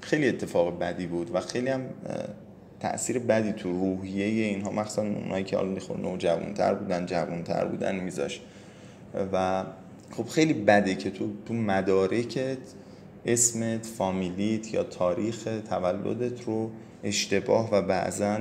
خیلی 0.00 0.28
اتفاق 0.28 0.78
بدی 0.78 1.06
بود 1.06 1.34
و 1.34 1.40
خیلی 1.40 1.68
هم 1.68 1.80
تاثیر 2.84 3.18
بدی 3.18 3.52
تو 3.52 3.72
روحیه 3.72 4.44
اینها 4.44 4.70
مخصوصا 4.70 5.02
اونایی 5.02 5.44
که 5.44 5.56
حالا 5.56 5.78
نو 6.02 6.16
جوانتر 6.16 6.74
بودن 6.74 7.06
جوانتر 7.06 7.64
بودن 7.64 7.94
میذاش. 7.94 8.40
و 9.32 9.64
خب 10.10 10.28
خیلی 10.28 10.52
بده 10.52 10.94
که 10.94 11.10
تو 11.10 11.30
تو 11.46 11.54
مدارکت 11.54 12.58
اسمت 13.26 13.86
فامیلیت 13.86 14.74
یا 14.74 14.82
تاریخ 14.82 15.48
تولدت 15.70 16.44
رو 16.44 16.70
اشتباه 17.04 17.70
و 17.72 17.82
بعضا 17.82 18.40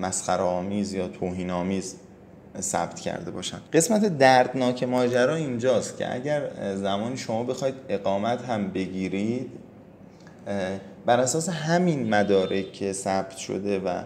مسخره 0.00 0.74
یا 0.74 1.08
توهین 1.08 1.50
آمیز 1.50 1.96
ثبت 2.60 3.00
کرده 3.00 3.30
باشن. 3.30 3.60
قسمت 3.72 4.18
دردناک 4.18 4.82
ماجرا 4.82 5.34
اینجاست 5.34 5.98
که 5.98 6.14
اگر 6.14 6.50
زمانی 6.76 7.16
شما 7.16 7.44
بخواید 7.44 7.74
اقامت 7.88 8.42
هم 8.42 8.70
بگیرید 8.70 9.50
بر 11.06 11.20
اساس 11.20 11.48
همین 11.48 12.14
مدارک 12.14 12.72
که 12.72 12.92
ثبت 12.92 13.36
شده 13.36 13.78
و 13.78 14.02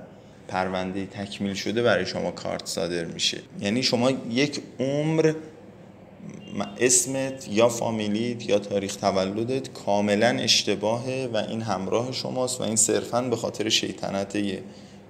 پرونده 0.48 1.06
تکمیل 1.06 1.54
شده 1.54 1.82
برای 1.82 2.06
شما 2.06 2.30
کارت 2.30 2.66
صادر 2.66 3.04
میشه. 3.04 3.38
یعنی 3.60 3.82
شما 3.82 4.10
یک 4.30 4.62
عمر 4.80 5.34
اسمت 6.80 7.48
یا 7.48 7.68
فامیلیت 7.68 8.48
یا 8.48 8.58
تاریخ 8.58 8.96
تولدت 8.96 9.72
کاملا 9.72 10.28
اشتباهه 10.28 11.30
و 11.32 11.36
این 11.36 11.62
همراه 11.62 12.12
شماست 12.12 12.60
و 12.60 12.64
این 12.64 12.76
صرفا 12.76 13.22
به 13.22 13.36
خاطر 13.36 13.68
شیطنت 13.68 14.38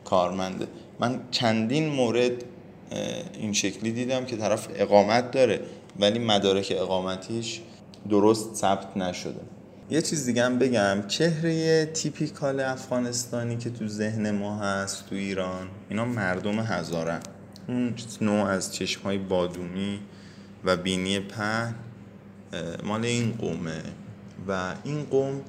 کارمنده. 0.05 0.67
من 1.01 1.21
چندین 1.31 1.89
مورد 1.89 2.33
این 3.39 3.53
شکلی 3.53 3.93
دیدم 3.93 4.25
که 4.25 4.37
طرف 4.37 4.69
اقامت 4.77 5.31
داره 5.31 5.61
ولی 6.01 6.19
مدارک 6.19 6.75
اقامتیش 6.77 7.61
درست 8.11 8.55
ثبت 8.55 8.97
نشده. 8.97 9.41
یه 9.91 10.03
چیز 10.03 10.27
دیگه 10.27 10.45
هم 10.45 10.59
بگم. 10.59 11.03
چهره 11.09 11.87
تیپیکال 11.87 12.61
افغانستانی 12.61 13.57
که 13.57 13.71
تو 13.71 13.89
ذهن 13.89 14.31
ما 14.31 14.59
هست 14.59 15.07
تو 15.09 15.15
ایران 15.15 15.69
اینا 15.89 16.05
مردم 16.05 16.59
هزارن. 16.61 17.21
اون 17.69 17.95
نوع 18.21 18.47
از 18.47 18.75
چشم 18.75 19.03
های 19.03 19.19
بادومی 19.19 20.01
و 20.65 20.77
بینی 20.77 21.21
پهن 21.21 21.75
مال 22.85 23.05
این 23.05 23.33
قومه. 23.33 23.83
و 24.49 24.75
این 24.85 25.05
قوم 25.05 25.41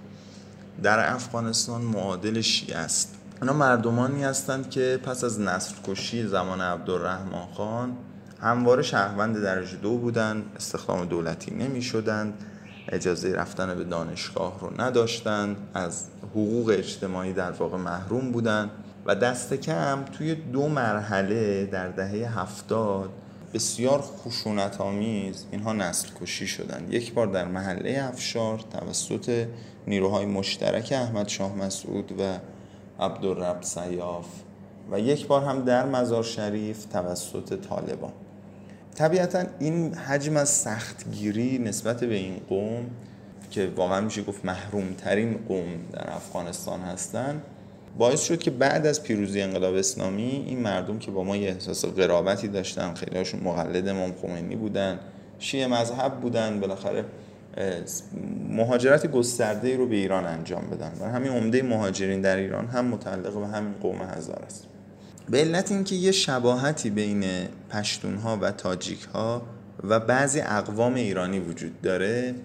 در 0.83 1.13
افغانستان 1.13 1.81
معادل 1.81 2.41
شیعه 2.41 2.77
است. 2.77 3.15
اینا 3.41 3.53
مردمانی 3.53 4.23
هستند 4.23 4.69
که 4.69 4.99
پس 5.03 5.23
از 5.23 5.39
نسل 5.39 5.75
کشی 5.87 6.27
زمان 6.27 6.61
عبدالرحمن 6.61 7.45
خان 7.53 7.97
همواره 8.41 8.83
شهروند 8.83 9.41
درجه 9.41 9.77
دو 9.77 9.97
بودند 9.97 10.43
استخدام 10.55 11.05
دولتی 11.05 11.51
نمی 11.51 11.81
شدند 11.81 12.33
اجازه 12.91 13.33
رفتن 13.33 13.75
به 13.75 13.83
دانشگاه 13.83 14.59
رو 14.59 14.81
نداشتند 14.81 15.57
از 15.73 16.07
حقوق 16.31 16.73
اجتماعی 16.77 17.33
در 17.33 17.51
واقع 17.51 17.77
محروم 17.77 18.31
بودند 18.31 18.69
و 19.05 19.15
دست 19.15 19.53
کم 19.53 20.03
توی 20.03 20.35
دو 20.35 20.67
مرحله 20.67 21.65
در 21.65 21.89
دهه 21.89 22.39
هفتاد 22.39 23.09
بسیار 23.53 24.01
خشونت 24.01 24.81
آمیز 24.81 25.45
اینها 25.51 25.73
نسل 25.73 26.09
کشی 26.21 26.47
شدند 26.47 26.93
یک 26.93 27.13
بار 27.13 27.27
در 27.27 27.45
محله 27.45 28.09
افشار 28.13 28.59
توسط 28.59 29.47
نیروهای 29.87 30.25
مشترک 30.25 30.93
احمد 30.95 31.27
شاه 31.27 31.55
مسعود 31.55 32.11
و 32.19 32.37
عبدالرب 33.03 33.61
سیاف 33.61 34.27
و 34.91 34.99
یک 34.99 35.27
بار 35.27 35.43
هم 35.43 35.63
در 35.65 35.85
مزار 35.85 36.23
شریف 36.23 36.85
توسط 36.85 37.61
طالبان. 37.69 38.13
طبیعتا 38.95 39.43
این 39.59 39.93
حجم 39.93 40.37
از 40.37 40.49
سختگیری 40.49 41.57
نسبت 41.57 42.03
به 42.03 42.15
این 42.15 42.41
قوم 42.49 42.85
که 43.51 43.71
واقعا 43.75 44.01
میشه 44.01 44.21
گفت 44.21 44.45
محروم 44.45 44.93
ترین 44.93 45.39
قوم 45.47 45.67
در 45.93 46.09
افغانستان 46.13 46.79
هستن 46.81 47.41
باعث 47.97 48.23
شد 48.23 48.39
که 48.39 48.51
بعد 48.51 48.85
از 48.85 49.03
پیروزی 49.03 49.41
انقلاب 49.41 49.75
اسلامی 49.75 50.43
این 50.47 50.59
مردم 50.59 50.99
که 50.99 51.11
با 51.11 51.23
ما 51.23 51.37
یه 51.37 51.49
احساس 51.49 51.85
قرابتی 51.85 52.47
داشتن 52.47 52.93
خیلی 52.93 53.17
هاشون 53.17 53.39
مقلد 53.43 53.87
امام 53.87 54.13
خمینی 54.21 54.55
بودن 54.55 54.99
شیعه 55.39 55.67
مذهب 55.67 56.19
بودن 56.19 56.59
بالاخره 56.59 57.05
مهاجرت 58.49 59.07
گسترده 59.07 59.77
رو 59.77 59.87
به 59.87 59.95
ایران 59.95 60.25
انجام 60.25 60.61
بدن. 60.69 60.91
و 61.01 61.09
همین 61.09 61.31
عمده 61.31 61.63
مهاجرین 61.63 62.21
در 62.21 62.35
ایران 62.37 62.67
هم 62.67 62.85
متعلق 62.85 63.39
به 63.39 63.47
همین 63.47 63.73
قوم 63.73 64.01
هزار 64.01 64.43
است. 64.45 64.67
به 65.31 65.37
علت 65.37 65.71
اینکه 65.71 65.95
یه 65.95 66.11
شباهتی 66.11 66.89
بین 66.89 67.25
پشتون 67.69 68.15
ها 68.15 68.37
و 68.41 68.51
تاجیک 68.51 69.03
ها 69.13 69.41
و 69.83 69.99
بعضی 69.99 70.41
اقوام 70.41 70.93
ایرانی 70.93 71.39
وجود 71.39 71.81
داره 71.81 72.35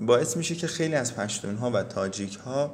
باعث 0.00 0.36
میشه 0.36 0.54
که 0.54 0.66
خیلی 0.66 0.94
از 0.94 1.16
پشتون 1.16 1.56
ها 1.56 1.70
و 1.70 1.82
تاجیک 1.82 2.36
ها 2.36 2.72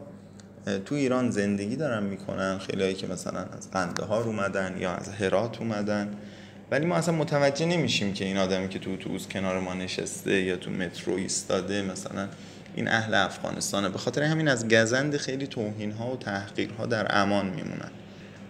تو 0.85 0.95
ایران 0.95 1.31
زندگی 1.31 1.77
دارن 1.77 2.03
می‌کنن 2.03 2.59
خیلی 2.59 2.95
که 2.95 3.07
مثلا 3.07 3.41
از 3.41 3.71
قندهار 3.71 4.25
اومدن 4.25 4.77
یا 4.81 4.93
از 4.93 5.09
هرات 5.09 5.61
اومدن. 5.61 6.15
ولی 6.71 6.87
ما 6.87 6.97
اصلا 6.97 7.15
متوجه 7.15 7.67
نمیشیم 7.67 8.13
که 8.13 8.25
این 8.25 8.37
آدمی 8.37 8.69
که 8.69 8.79
تو 8.79 8.91
اتوبوس 8.91 9.27
کنار 9.27 9.61
ما 9.61 9.75
نشسته 9.75 10.43
یا 10.43 10.57
تو 10.57 10.71
مترو 10.71 11.15
ایستاده 11.15 11.83
مثلا 11.83 12.29
این 12.75 12.89
اهل 12.89 13.15
افغانستانه. 13.15 13.89
به 13.89 13.99
خاطر 13.99 14.23
همین 14.23 14.49
از 14.49 14.69
گزند 14.69 15.17
خیلی 15.17 15.47
توهین 15.47 15.93
ها 15.93 16.13
و 16.13 16.17
تحقیر 16.17 16.71
ها 16.79 16.87
در 16.87 17.07
امان 17.11 17.47
میمونن. 17.47 17.91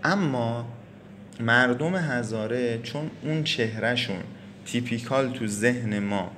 اما 0.04 0.66
مردم 1.40 1.96
هزاره 1.96 2.78
چون 2.82 3.10
اون 3.22 3.44
چهرهشون 3.44 4.22
تیپیکال 4.66 5.32
تو 5.32 5.46
ذهن 5.46 5.98
ما 5.98 6.30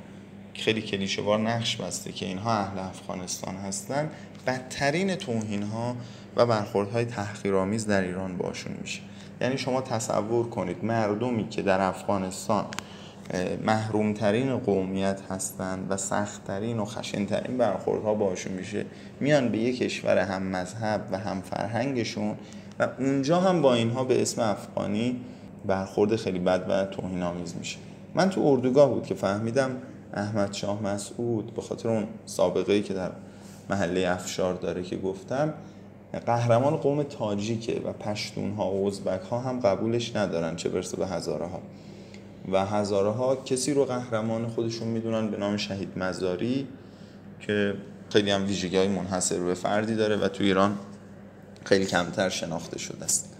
خیلی 0.54 0.82
کلیشوار 0.82 1.38
نقش 1.38 1.76
بسته 1.76 2.12
که 2.12 2.26
اینها 2.26 2.58
اهل 2.58 2.78
افغانستان 2.78 3.56
هستن 3.56 4.10
بدترین 4.46 5.14
توهین 5.14 5.62
ها 5.62 5.96
و 6.36 6.46
برخوردهای 6.46 7.04
تحقیرآمیز 7.04 7.86
در 7.86 8.02
ایران 8.02 8.36
باشون 8.36 8.72
میشه. 8.80 9.00
یعنی 9.40 9.58
شما 9.58 9.80
تصور 9.80 10.48
کنید 10.48 10.84
مردمی 10.84 11.48
که 11.48 11.62
در 11.62 11.80
افغانستان 11.80 12.66
محرومترین 13.64 14.56
قومیت 14.56 15.20
هستند 15.30 15.86
و 15.90 15.96
سختترین 15.96 16.78
و 16.78 16.84
خشنترین 16.84 17.58
برخوردها 17.58 18.14
باشون 18.14 18.52
میشه 18.52 18.86
میان 19.20 19.48
به 19.48 19.58
یک 19.58 19.78
کشور 19.78 20.18
هم 20.18 20.42
مذهب 20.42 21.08
و 21.12 21.18
هم 21.18 21.40
فرهنگشون 21.40 22.36
و 22.78 22.88
اونجا 22.98 23.40
هم 23.40 23.62
با 23.62 23.74
اینها 23.74 24.04
به 24.04 24.22
اسم 24.22 24.42
افغانی 24.42 25.20
برخورد 25.66 26.16
خیلی 26.16 26.38
بد 26.38 26.66
و 26.68 26.84
توهین 26.84 27.22
آمیز 27.22 27.54
میشه. 27.56 27.78
من 28.14 28.30
تو 28.30 28.40
اردوگاه 28.40 28.88
بود 28.88 29.06
که 29.06 29.14
فهمیدم 29.14 29.70
احمد 30.14 30.52
شاه 30.52 30.82
مسعود 30.82 31.54
به 31.54 31.62
خاطر 31.62 31.88
اون 31.88 32.06
سابقه 32.26 32.72
ای 32.72 32.82
که 32.82 32.94
در 32.94 33.10
محله 33.70 34.08
افشار 34.08 34.54
داره 34.54 34.82
که 34.82 34.96
گفتم 34.96 35.54
قهرمان 36.26 36.76
قوم 36.76 37.02
تاجیکه 37.02 37.80
و 37.84 37.92
پشتون 37.92 38.50
ها 38.50 38.72
و 38.72 38.86
ازبک 38.86 39.20
ها 39.30 39.40
هم 39.40 39.60
قبولش 39.60 40.16
ندارن 40.16 40.56
چه 40.56 40.68
برسه 40.68 40.96
به 40.96 41.06
هزاره 41.06 41.46
ها 41.46 41.60
و 42.52 42.66
هزاره 42.66 43.10
ها 43.10 43.36
کسی 43.36 43.74
رو 43.74 43.84
قهرمان 43.84 44.46
خودشون 44.46 44.88
می‌دونن 44.88 45.30
به 45.30 45.36
نام 45.36 45.56
شهید 45.56 45.98
مزاری 45.98 46.66
که 47.40 47.74
خیلی 48.10 48.30
هم 48.30 48.46
ویژگی 48.46 48.76
های 48.76 48.88
منحصر 48.88 49.38
به 49.40 49.54
فردی 49.54 49.94
داره 49.94 50.16
و 50.16 50.28
تو 50.28 50.44
ایران 50.44 50.78
خیلی 51.64 51.86
کمتر 51.86 52.28
شناخته 52.28 52.78
شده 52.78 53.04
است. 53.04 53.32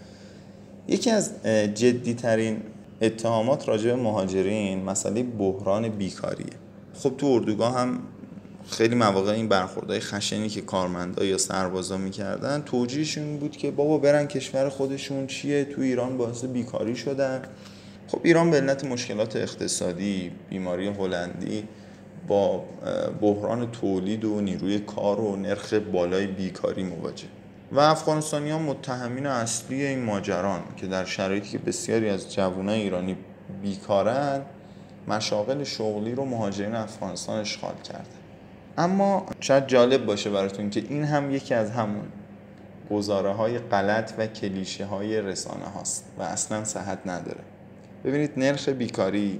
یکی 0.87 1.09
از 1.09 1.43
جدی 1.75 2.13
ترین 2.13 2.61
اتهامات 3.01 3.67
راجع 3.67 3.89
به 3.89 3.95
مهاجرین 3.95 4.83
مسئله 4.83 5.23
بحران 5.23 5.89
بیکاریه. 5.89 6.53
خب 6.93 7.13
تو 7.17 7.27
اردوگاه 7.27 7.79
هم 7.79 7.99
خیلی 8.69 8.95
مواقع 8.95 9.31
این 9.31 9.47
برخوردهای 9.47 9.99
خشنی 9.99 10.49
که 10.49 10.61
کارمندا 10.61 11.25
یا 11.25 11.37
سربازا 11.37 11.97
می‌کردن 11.97 12.61
توجیهشون 12.61 13.37
بود 13.37 13.57
که 13.57 13.71
بابا 13.71 13.97
برن 13.97 14.27
کشور 14.27 14.69
خودشون 14.69 15.27
چیه؟ 15.27 15.65
تو 15.65 15.81
ایران 15.81 16.17
باعث 16.17 16.45
بیکاری 16.45 16.95
شدن. 16.95 17.41
خب 18.07 18.19
ایران 18.23 18.51
به 18.51 18.57
علت 18.57 18.85
مشکلات 18.85 19.35
اقتصادی 19.35 20.31
بیماری 20.49 20.87
هلندی 20.87 21.63
با 22.27 22.63
بحران 23.21 23.71
تولید 23.71 24.25
و 24.25 24.41
نیروی 24.41 24.79
کار 24.79 25.19
و 25.19 25.35
نرخ 25.35 25.73
بالای 25.73 26.27
بیکاری 26.27 26.83
مواجه. 26.83 27.27
و 27.71 27.79
افغانستانی 27.79 28.51
ها 28.51 28.59
متهمین 28.59 29.25
اصلی 29.25 29.85
این 29.85 30.03
ماجران 30.03 30.61
که 30.77 30.87
در 30.87 31.05
شرایطی 31.05 31.49
که 31.49 31.57
بسیاری 31.57 32.09
از 32.09 32.33
جوانای 32.33 32.81
ایرانی 32.81 33.17
بیکارن 33.61 34.41
مشاغل 35.07 35.63
شغلی 35.63 36.15
رو 36.15 36.25
مهاجرین 36.25 36.75
افغانستان 36.75 37.39
اشغال 37.39 37.75
کرده. 37.83 38.05
اما 38.77 39.25
شاید 39.39 39.67
جالب 39.67 40.05
باشه 40.05 40.29
براتون 40.29 40.69
که 40.69 40.83
این 40.89 41.03
هم 41.03 41.31
یکی 41.31 41.53
از 41.53 41.71
همون 41.71 42.05
گزاره 42.91 43.31
های 43.33 43.59
غلط 43.59 44.13
و 44.17 44.27
کلیشه 44.27 44.85
های 44.85 45.21
رسانه 45.21 45.65
هاست 45.65 46.05
و 46.19 46.23
اصلا 46.23 46.63
صحت 46.63 46.99
نداره. 47.05 47.41
ببینید 48.05 48.31
نرخ 48.37 48.69
بیکاری 48.69 49.39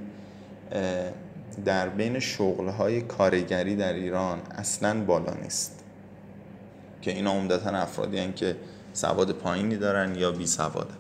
در 1.65 1.89
بین 1.89 2.19
شغلهای 2.19 3.01
کارگری 3.01 3.75
در 3.75 3.93
ایران 3.93 4.39
اصلا 4.51 5.03
بالا 5.03 5.33
نیست. 5.43 5.80
که 7.01 7.11
اینا 7.11 7.31
عمدتا 7.31 7.69
افرادی 7.69 8.33
که 8.33 8.55
سواد 8.93 9.31
پایینی 9.31 9.77
دارن 9.77 10.15
یا 10.15 10.31
بی 10.31 10.47
سواده 10.47 10.93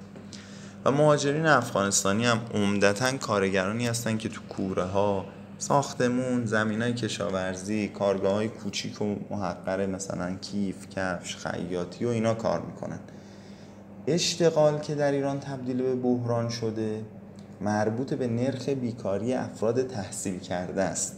و 0.85 0.91
مهاجرین 0.91 1.45
افغانستانی 1.45 2.25
هم 2.25 2.41
عمدتا 2.53 3.17
کارگرانی 3.17 3.87
هستن 3.87 4.17
که 4.17 4.29
تو 4.29 4.41
کوره 4.49 4.83
ها 4.83 5.25
ساختمون 5.57 6.45
زمین 6.45 6.81
های 6.81 6.93
کشاورزی 6.93 7.87
کارگاه 7.87 8.33
های 8.33 8.47
کوچیک 8.47 9.01
و 9.01 9.15
محقره 9.29 9.85
مثلا 9.87 10.35
کیف 10.35 10.89
کفش 10.95 11.35
خیاطی 11.35 12.05
و 12.05 12.07
اینا 12.07 12.33
کار 12.33 12.61
می‌کنن. 12.61 12.99
اشتغال 14.07 14.79
که 14.79 14.95
در 14.95 15.11
ایران 15.11 15.39
تبدیل 15.39 15.77
به 15.77 15.95
بحران 15.95 16.49
شده 16.49 17.01
مربوط 17.61 18.13
به 18.13 18.27
نرخ 18.27 18.69
بیکاری 18.69 19.33
افراد 19.33 19.87
تحصیل 19.87 20.39
کرده 20.39 20.81
است. 20.81 21.17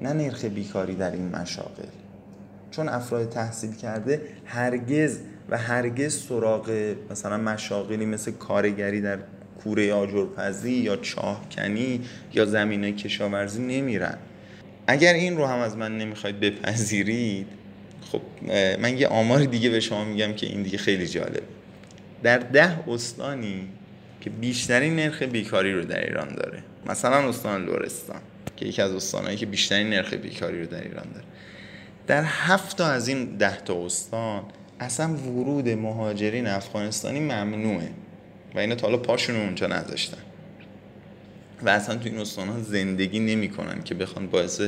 نه 0.00 0.12
نرخ 0.12 0.44
بیکاری 0.44 0.94
در 0.94 1.10
این 1.10 1.28
مشاغل. 1.28 2.07
چون 2.78 2.88
افراد 2.88 3.28
تحصیل 3.28 3.72
کرده 3.72 4.20
هرگز 4.44 5.18
و 5.48 5.58
هرگز 5.58 6.18
سراغ 6.28 6.94
مثلا 7.10 7.36
مشاغلی 7.36 8.06
مثل 8.06 8.30
کارگری 8.30 9.00
در 9.00 9.18
کوره 9.64 9.92
آجرپزی 9.92 10.72
یا 10.72 10.96
چاهکنی 10.96 12.00
یا 12.34 12.44
زمینه 12.44 12.92
کشاورزی 12.92 13.62
نمیرن. 13.62 14.18
اگر 14.86 15.14
این 15.14 15.36
رو 15.36 15.46
هم 15.46 15.58
از 15.58 15.76
من 15.76 15.98
نمی‌خواید 15.98 16.40
بپذیرید 16.40 17.46
خب 18.12 18.20
من 18.80 18.98
یه 18.98 19.08
آمار 19.08 19.44
دیگه 19.44 19.70
به 19.70 19.80
شما 19.80 20.04
میگم 20.04 20.32
که 20.32 20.46
این 20.46 20.62
دیگه 20.62 20.78
خیلی 20.78 21.06
جالب. 21.06 21.42
در 22.22 22.38
ده 22.38 22.88
استانی 22.88 23.68
که 24.20 24.30
بیشترین 24.30 24.96
نرخ 24.96 25.22
بیکاری 25.22 25.72
رو 25.72 25.84
در 25.84 26.04
ایران 26.04 26.34
داره 26.34 26.62
مثلا 26.86 27.28
استان 27.28 27.64
لورستان 27.64 28.20
که 28.56 28.66
یکی 28.66 28.82
از 28.82 28.92
استانهایی 28.92 29.36
که 29.36 29.46
بیشترین 29.46 29.90
نرخ 29.90 30.14
بیکاری 30.14 30.60
رو 30.60 30.66
در 30.66 30.82
ایران 30.82 31.06
داره. 31.14 31.26
در 32.08 32.24
هفت 32.24 32.76
تا 32.76 32.86
از 32.86 33.08
این 33.08 33.24
ده 33.24 33.56
تا 33.56 33.84
استان 33.86 34.42
اصلا 34.80 35.14
ورود 35.14 35.68
مهاجرین 35.68 36.46
افغانستانی 36.46 37.20
ممنوعه. 37.20 37.90
و 38.54 38.58
اینا 38.58 38.74
تا 38.74 38.86
حالا 38.86 38.98
پاشون 38.98 39.36
اونجا 39.36 39.66
نذاشتن. 39.66 40.22
و 41.62 41.68
اصلا 41.68 41.96
تو 41.96 42.08
این 42.08 42.18
استان 42.18 42.48
ها 42.48 42.60
زندگی 42.60 43.20
نمی‌کنن 43.20 43.82
که 43.82 43.94
بخوان 43.94 44.26
باعث 44.26 44.60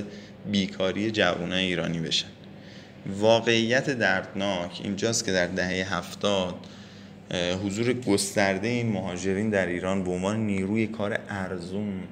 بیکاری 0.52 1.10
جوانای 1.10 1.64
ایرانی 1.64 1.98
بشن. 1.98 2.28
واقعیت 3.06 3.90
دردناک 3.90 4.80
اینجاست 4.84 5.24
که 5.24 5.32
در 5.32 5.46
دهه 5.46 5.94
هفتاد 5.94 6.54
حضور 7.64 7.92
گسترده 7.92 8.68
این 8.68 8.92
مهاجرین 8.92 9.50
در 9.50 9.66
ایران 9.66 10.04
به 10.04 10.10
عنوان 10.10 10.46
نیروی 10.46 10.86
کار 10.86 11.18
ارزون 11.28 12.02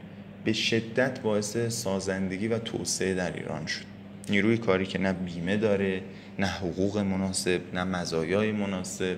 به 0.45 0.53
شدت 0.53 1.21
باعث 1.21 1.57
سازندگی 1.57 2.49
و 2.49 2.59
توسعه 2.59 3.15
در 3.15 3.33
ایران 3.33 3.67
شد. 3.67 3.88
نیروی 4.31 4.59
کاری 4.59 4.87
که 4.87 4.99
نه 4.99 5.13
بیمه 5.13 5.57
داره 5.57 6.03
نه 6.39 6.47
حقوق 6.47 6.99
مناسب 6.99 7.61
نه 7.75 7.85
مزایای 7.85 8.53
مناسب 8.53 9.17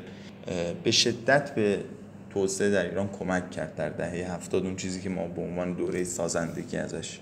به 0.84 0.90
شدت 0.90 1.54
به 1.54 1.84
توسعه 2.30 2.70
در 2.70 2.84
ایران 2.84 3.08
کمک 3.08 3.50
کرد 3.50 3.74
در 3.74 3.88
دهه 3.88 4.34
هفتاد. 4.34 4.64
اون 4.64 4.76
چیزی 4.76 5.00
که 5.00 5.08
ما 5.08 5.28
به 5.28 5.42
عنوان 5.42 5.72
دوره 5.72 6.04
سازندگی 6.04 6.76
ازش 6.76 7.18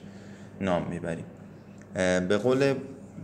نام 0.61 0.88
می‌بریم. 0.90 1.24
به 2.29 2.38
قول 2.42 2.74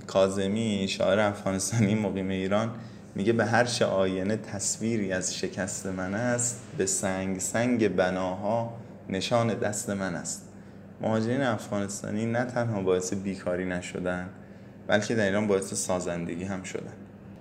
کازمی 0.07 0.87
شاعر 0.89 1.19
افغانستانی 1.19 1.95
مقیم 1.95 2.29
ایران 2.29 2.71
میگه 3.15 3.33
به 3.33 3.45
هر 3.45 3.65
چه 3.65 3.85
آینه 3.85 4.37
تصویری 4.37 5.13
از 5.13 5.37
شکست 5.37 5.87
من 5.87 6.15
است 6.15 6.61
به 6.79 6.87
سنگ 6.87 7.39
سنگ 7.39 7.89
بناها 7.89 8.77
نشان 9.09 9.55
دست 9.55 9.91
من 9.91 10.15
است. 10.15 10.49
مهاجرین 11.01 11.41
افغانستانی 11.41 12.27
نه 12.27 12.45
تنها 12.45 12.83
باعث 12.83 13.15
بیکاری 13.15 13.65
نشدن 13.65 14.29
بلکه 14.87 15.15
در 15.15 15.25
ایران 15.25 15.47
باعث 15.47 15.75
سازندگی 15.75 16.45
هم 16.45 16.63
شدن. 16.63 16.93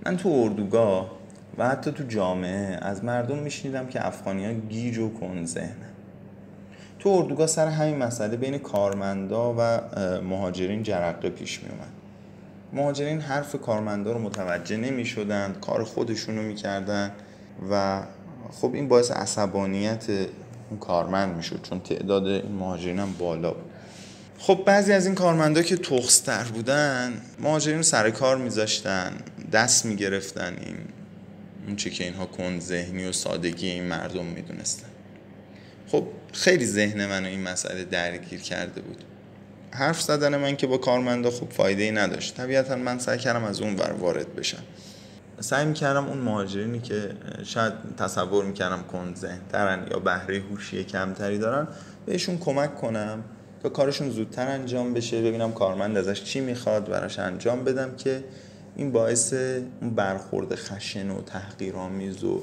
من 0.06 0.17
تو 0.17 0.29
اردوگاه 0.29 1.12
و 1.58 1.69
حتی 1.69 1.91
تو 1.91 2.03
جامعه 2.03 2.77
از 2.82 3.03
مردم 3.03 3.38
میشنیدم 3.38 3.88
که 3.88 4.08
افغانی 4.08 4.45
ها 4.45 4.53
گیج 4.53 4.97
و 4.97 5.12
ذهنن. 5.45 5.93
تو 6.99 7.10
اردوگاه 7.10 7.47
سر 7.47 7.67
همین 7.67 7.97
مسئله 7.97 8.38
بین 8.38 8.58
کارمندا 8.58 9.56
و 9.58 9.82
مهاجرین 10.21 10.84
جرقه 10.84 11.29
پیش 11.29 11.63
می 11.63 11.69
اومد 11.69 11.88
مهاجرین 12.73 13.21
حرف 13.21 13.56
کارمندا 13.56 14.12
رو 14.12 14.19
متوجه 14.19 14.77
نمی 14.77 15.06
شدن 15.06 15.56
کار 15.62 15.84
خودشون 15.84 16.36
رو 16.36 16.41
می‌کردن 16.41 17.12
و 17.71 18.01
خب 18.51 18.73
این 18.73 18.88
باعث 18.88 19.12
عصبانیت 19.12 20.10
اون 20.69 20.79
کارمند 20.79 21.36
می‌شد 21.36 21.62
چون 21.62 21.79
تعداد 21.79 22.25
این 22.25 22.51
مهاجرین 22.51 22.99
هم 22.99 23.13
بالا 23.19 23.51
بود. 23.51 23.72
خب 24.47 24.63
بعضی 24.65 24.93
از 24.93 25.06
این 25.06 25.15
کارمندا 25.15 25.62
که 25.62 25.77
تخستر 25.77 26.43
بودن 26.43 27.21
مهاجرین 27.39 27.82
سر 27.82 28.10
کار 28.10 28.38
میذاشتن 28.38 29.13
دست 29.51 29.86
می‌گرفتن 29.86 30.56
این 30.62 30.75
اون 31.67 31.75
چه 31.75 31.89
که 31.89 32.03
اینها 32.03 32.25
کن 32.25 32.60
ذهنی 32.60 33.06
و 33.06 33.12
سادگی 33.12 33.69
این 33.69 33.84
مردم 33.84 34.25
می‌دونستن. 34.25 34.88
خب 35.88 36.08
خیلی 36.34 36.65
ذهن 36.65 37.06
منو 37.06 37.27
این 37.27 37.43
مسئله 37.43 37.84
درگیر 37.84 38.41
کرده 38.41 38.82
بود. 38.82 39.03
حرف 39.71 40.01
زدن 40.01 40.38
من 40.38 40.56
که 40.56 40.67
با 40.67 40.77
کارمندا 40.77 41.32
خوب 41.32 41.51
فایده 41.51 41.84
ای 41.84 41.91
نداشت. 41.91 42.38
طبیعتا 42.38 42.75
من 42.75 42.99
سعی 42.99 43.17
کردم 43.17 43.43
از 43.43 43.62
اون 43.62 43.75
ور 43.75 43.91
وارد 43.91 44.36
بشم. 44.36 44.63
سعی 45.39 45.65
می‌کردم 45.65 46.08
اون 46.08 46.17
مهاجرینی 46.17 46.79
که 46.79 47.12
شاید 47.43 47.73
تصور 47.97 48.45
می‌کردم 48.45 48.84
کن 48.84 49.13
ذهنترن 49.17 49.88
یا 49.91 49.99
بهره 49.99 50.39
هوشی 50.39 50.84
کمتری 50.84 51.38
دارن 51.38 51.67
بهشون 52.06 52.38
کمک 52.38 52.75
کنم. 52.75 53.23
تا 53.63 53.69
کارشون 53.69 54.10
زودتر 54.10 54.47
انجام 54.47 54.93
بشه. 54.93 55.21
ببینم 55.21 55.52
کارمند 55.52 55.97
ازش 55.97 56.23
چی 56.23 56.39
می‌خواد 56.39 56.89
براش 56.89 57.19
انجام 57.19 57.63
بدم 57.63 57.95
که 57.95 58.23
این 58.76 58.91
باعث 58.91 59.34
اون 59.82 59.89
برخورد 59.95 60.56
خشن 60.56 61.10
و 61.10 61.21
تحقیرآمیز 61.21 62.23
و 62.23 62.41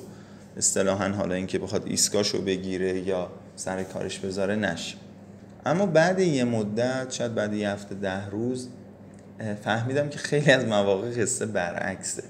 اصطلاحا 0.56 1.08
حالا 1.08 1.34
اینکه 1.34 1.58
بخواد 1.58 1.86
ایسکاشو 1.86 2.42
بگیره 2.42 2.98
یا 2.98 3.30
سر 3.56 3.82
کارش 3.82 4.18
بذاره 4.18 4.56
نشه. 4.56 4.96
اما 5.66 5.86
بعد 5.86 6.18
یه 6.18 6.44
مدت 6.44 7.12
شاید 7.12 7.34
بعد 7.34 7.54
یه 7.54 7.70
هفته 7.70 7.94
ده 7.94 8.30
روز 8.30 8.68
فهمیدم 9.64 10.08
که 10.08 10.18
خیلی 10.18 10.50
از 10.50 10.64
مواقع 10.64 11.10
قصه 11.10 11.46
برعکسه. 11.46 12.22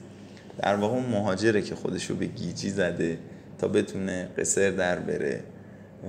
در 0.59 0.75
واقع 0.75 0.95
اون 0.95 1.07
مهاجره 1.07 1.63
که 1.63 1.75
خودشو 1.75 2.17
به 2.17 2.27
گیجی 2.27 2.71
زده 2.71 3.19
تا 3.59 3.69
بتونه 3.69 4.29
قصر 4.39 4.71
در 4.71 4.99
بره 4.99 5.43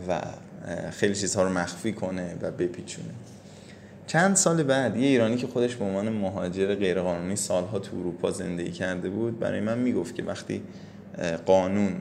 و 0.08 0.22
خیلی 0.92 1.16
چیزها 1.16 1.44
رو 1.44 1.50
مخفی 1.50 1.94
کنه 1.94 2.36
و 2.42 2.52
بپیچونه. 2.52 3.10
چند 4.08 4.36
سال 4.36 4.64
بعد 4.64 4.98
یه 4.98 5.08
ایرانی 5.08 5.38
که 5.38 5.48
خودش 5.48 5.76
به 5.76 5.86
عنوان 5.86 6.10
مهاجر 6.10 6.76
غیرقانونی 6.76 7.36
سالها 7.36 7.80
تو 7.80 7.98
اروپا 8.00 8.32
زندگی 8.32 8.72
کرده 8.72 9.10
بود 9.10 9.40
برای 9.40 9.60
من 9.60 9.78
می‌گفت 9.78 10.16
که 10.16 10.24
وقتی 10.24 10.62
قانون 11.46 11.94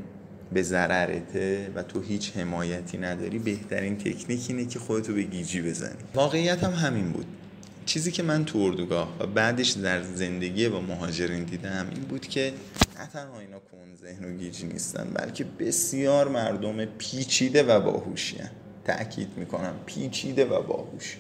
به 0.52 0.62
ضررته 0.62 1.70
و 1.74 1.82
تو 1.82 2.00
هیچ 2.00 2.36
حمایتی 2.36 2.98
نداری 2.98 3.38
بهترین 3.38 3.98
تکنیک 3.98 4.46
اینه 4.48 4.66
که 4.66 4.78
خودتو 4.78 5.14
به 5.14 5.22
گیجی 5.22 5.62
بزنی. 5.62 5.98
واقعیت 6.14 6.64
هم 6.64 6.72
همین 6.72 7.12
بود. 7.12 7.26
چیزی 7.86 8.10
که 8.12 8.22
من 8.22 8.44
تو 8.44 8.58
اردوگاه 8.58 9.16
و 9.20 9.26
بعدش 9.26 9.70
در 9.70 10.02
زندگی 10.02 10.68
با 10.68 10.80
مهاجرین 10.80 11.44
دیدم 11.44 11.86
این 11.94 12.02
بود 12.02 12.26
که 12.26 12.52
نه 13.00 13.06
تنها 13.06 13.40
اینا 13.40 13.58
کن 13.58 13.94
ذهن 14.00 14.24
و 14.24 14.36
گیجی 14.36 14.66
نیستن 14.66 15.10
بلکه 15.14 15.44
بسیار 15.44 16.28
مردم 16.28 16.84
پیچیده 16.84 17.62
و 17.62 17.80
باهوشی 17.80 18.36
تأکید 18.84 19.28
می‌کنم 19.36 19.74
پیچیده 19.86 20.44
و 20.44 20.62
باهوشی. 20.62 21.18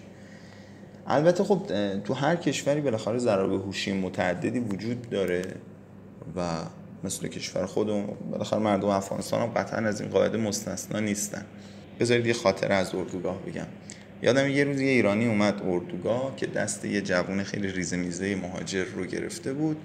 البته 1.06 1.44
خب 1.44 1.62
تو 2.04 2.14
هر 2.14 2.36
کشوری 2.36 2.80
بالاخره 2.80 3.18
ضربه 3.18 3.56
هوشی 3.56 3.92
متعددی 3.92 4.58
وجود 4.58 5.10
داره 5.10 5.42
و 6.36 6.58
مثل 7.04 7.28
کشور 7.28 7.66
خودمون 7.66 8.06
بالاخره 8.30 8.58
مردم 8.58 8.88
افغانستان 8.88 9.40
هم 9.40 9.48
قطعا 9.48 9.78
از 9.78 10.00
این 10.00 10.10
قاعده 10.10 10.38
مستثنا 10.38 11.00
نیستن. 11.00 11.44
بذارید 12.00 12.26
یه 12.26 12.32
خاطره 12.32 12.74
از 12.74 12.94
اردوگاه 12.94 13.42
بگم. 13.42 13.66
یادم 14.22 14.48
یه 14.48 14.64
روز 14.64 14.80
یه 14.80 14.90
ایرانی 14.90 15.26
اومد 15.26 15.62
اردوگاه 15.64 16.36
که 16.36 16.46
دست 16.46 16.84
یه 16.84 17.00
جوون 17.00 17.42
خیلی 17.42 17.72
ریزه 17.72 17.96
میزه 17.96 18.34
مهاجر 18.34 18.84
رو 18.84 19.04
گرفته 19.04 19.52
بود. 19.52 19.76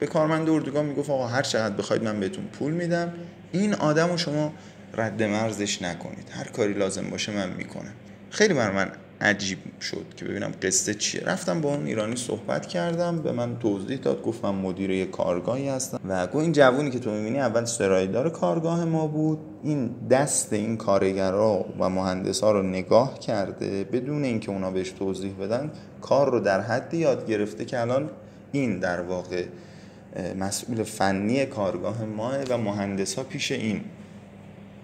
به 0.00 0.06
کارمند 0.06 0.50
اردوگاه 0.50 0.82
می‌گفت 0.82 1.10
آقا 1.10 1.26
هر 1.26 1.42
چقدر 1.42 1.74
بخواید 1.74 2.02
من 2.02 2.20
بهتون 2.20 2.44
پول 2.44 2.72
میدم 2.72 3.12
این 3.52 3.74
آدم 3.74 4.10
رو 4.10 4.16
شما 4.16 4.52
رد 4.94 5.22
مرزش 5.22 5.82
نکنید 5.82 6.28
هر 6.30 6.44
کاری 6.44 6.72
لازم 6.74 7.10
باشه 7.10 7.32
من 7.32 7.50
می‌کنم. 7.52 7.92
خیلی 8.30 8.54
بر 8.54 8.70
من 8.70 8.92
عجیب 9.20 9.58
شد 9.80 10.06
که 10.16 10.24
ببینم 10.24 10.52
قصه 10.62 10.94
چیه. 10.94 11.22
رفتم 11.24 11.60
با 11.60 11.74
اون 11.74 11.86
ایرانی 11.86 12.16
صحبت 12.16 12.66
کردم 12.66 13.18
به 13.18 13.32
من 13.32 13.58
توضیح 13.58 13.98
داد 13.98 14.22
گفت 14.22 14.44
من 14.44 14.54
مدیر 14.54 15.04
کارگاهی 15.04 15.68
هستم. 15.68 16.00
و 16.08 16.26
گفت 16.26 16.36
این 16.36 16.52
جوونی 16.52 16.90
که 16.90 16.98
تو 16.98 17.10
می‌بینی 17.10 17.40
اول 17.40 17.64
سرایدار 17.64 18.30
کارگاه 18.30 18.84
ما 18.84 19.06
بود. 19.06 19.38
این 19.62 19.90
دست 20.10 20.52
این 20.52 20.76
کارگرا 20.76 21.64
و 21.78 21.90
مهندسا 21.90 22.52
رو 22.52 22.62
نگاه 22.62 23.18
کرده 23.18 23.84
بدون 23.84 24.24
اینکه 24.24 24.50
اونا 24.50 24.70
بهش 24.70 24.90
توضیح 24.90 25.34
بدن 25.40 25.70
کار 26.00 26.30
رو 26.30 26.40
در 26.40 26.60
حدی 26.60 26.96
یاد 26.96 27.26
گرفته 27.26 27.64
که 27.64 27.80
الان 27.80 28.10
این 28.52 28.78
در 28.78 29.00
واقع 29.00 29.44
مسئول 30.38 30.82
فنی 30.82 31.46
کارگاه 31.46 32.04
ماه 32.04 32.42
و 32.48 32.58
مهندس 32.58 33.14
ها 33.14 33.22
پیش 33.22 33.52
این 33.52 33.80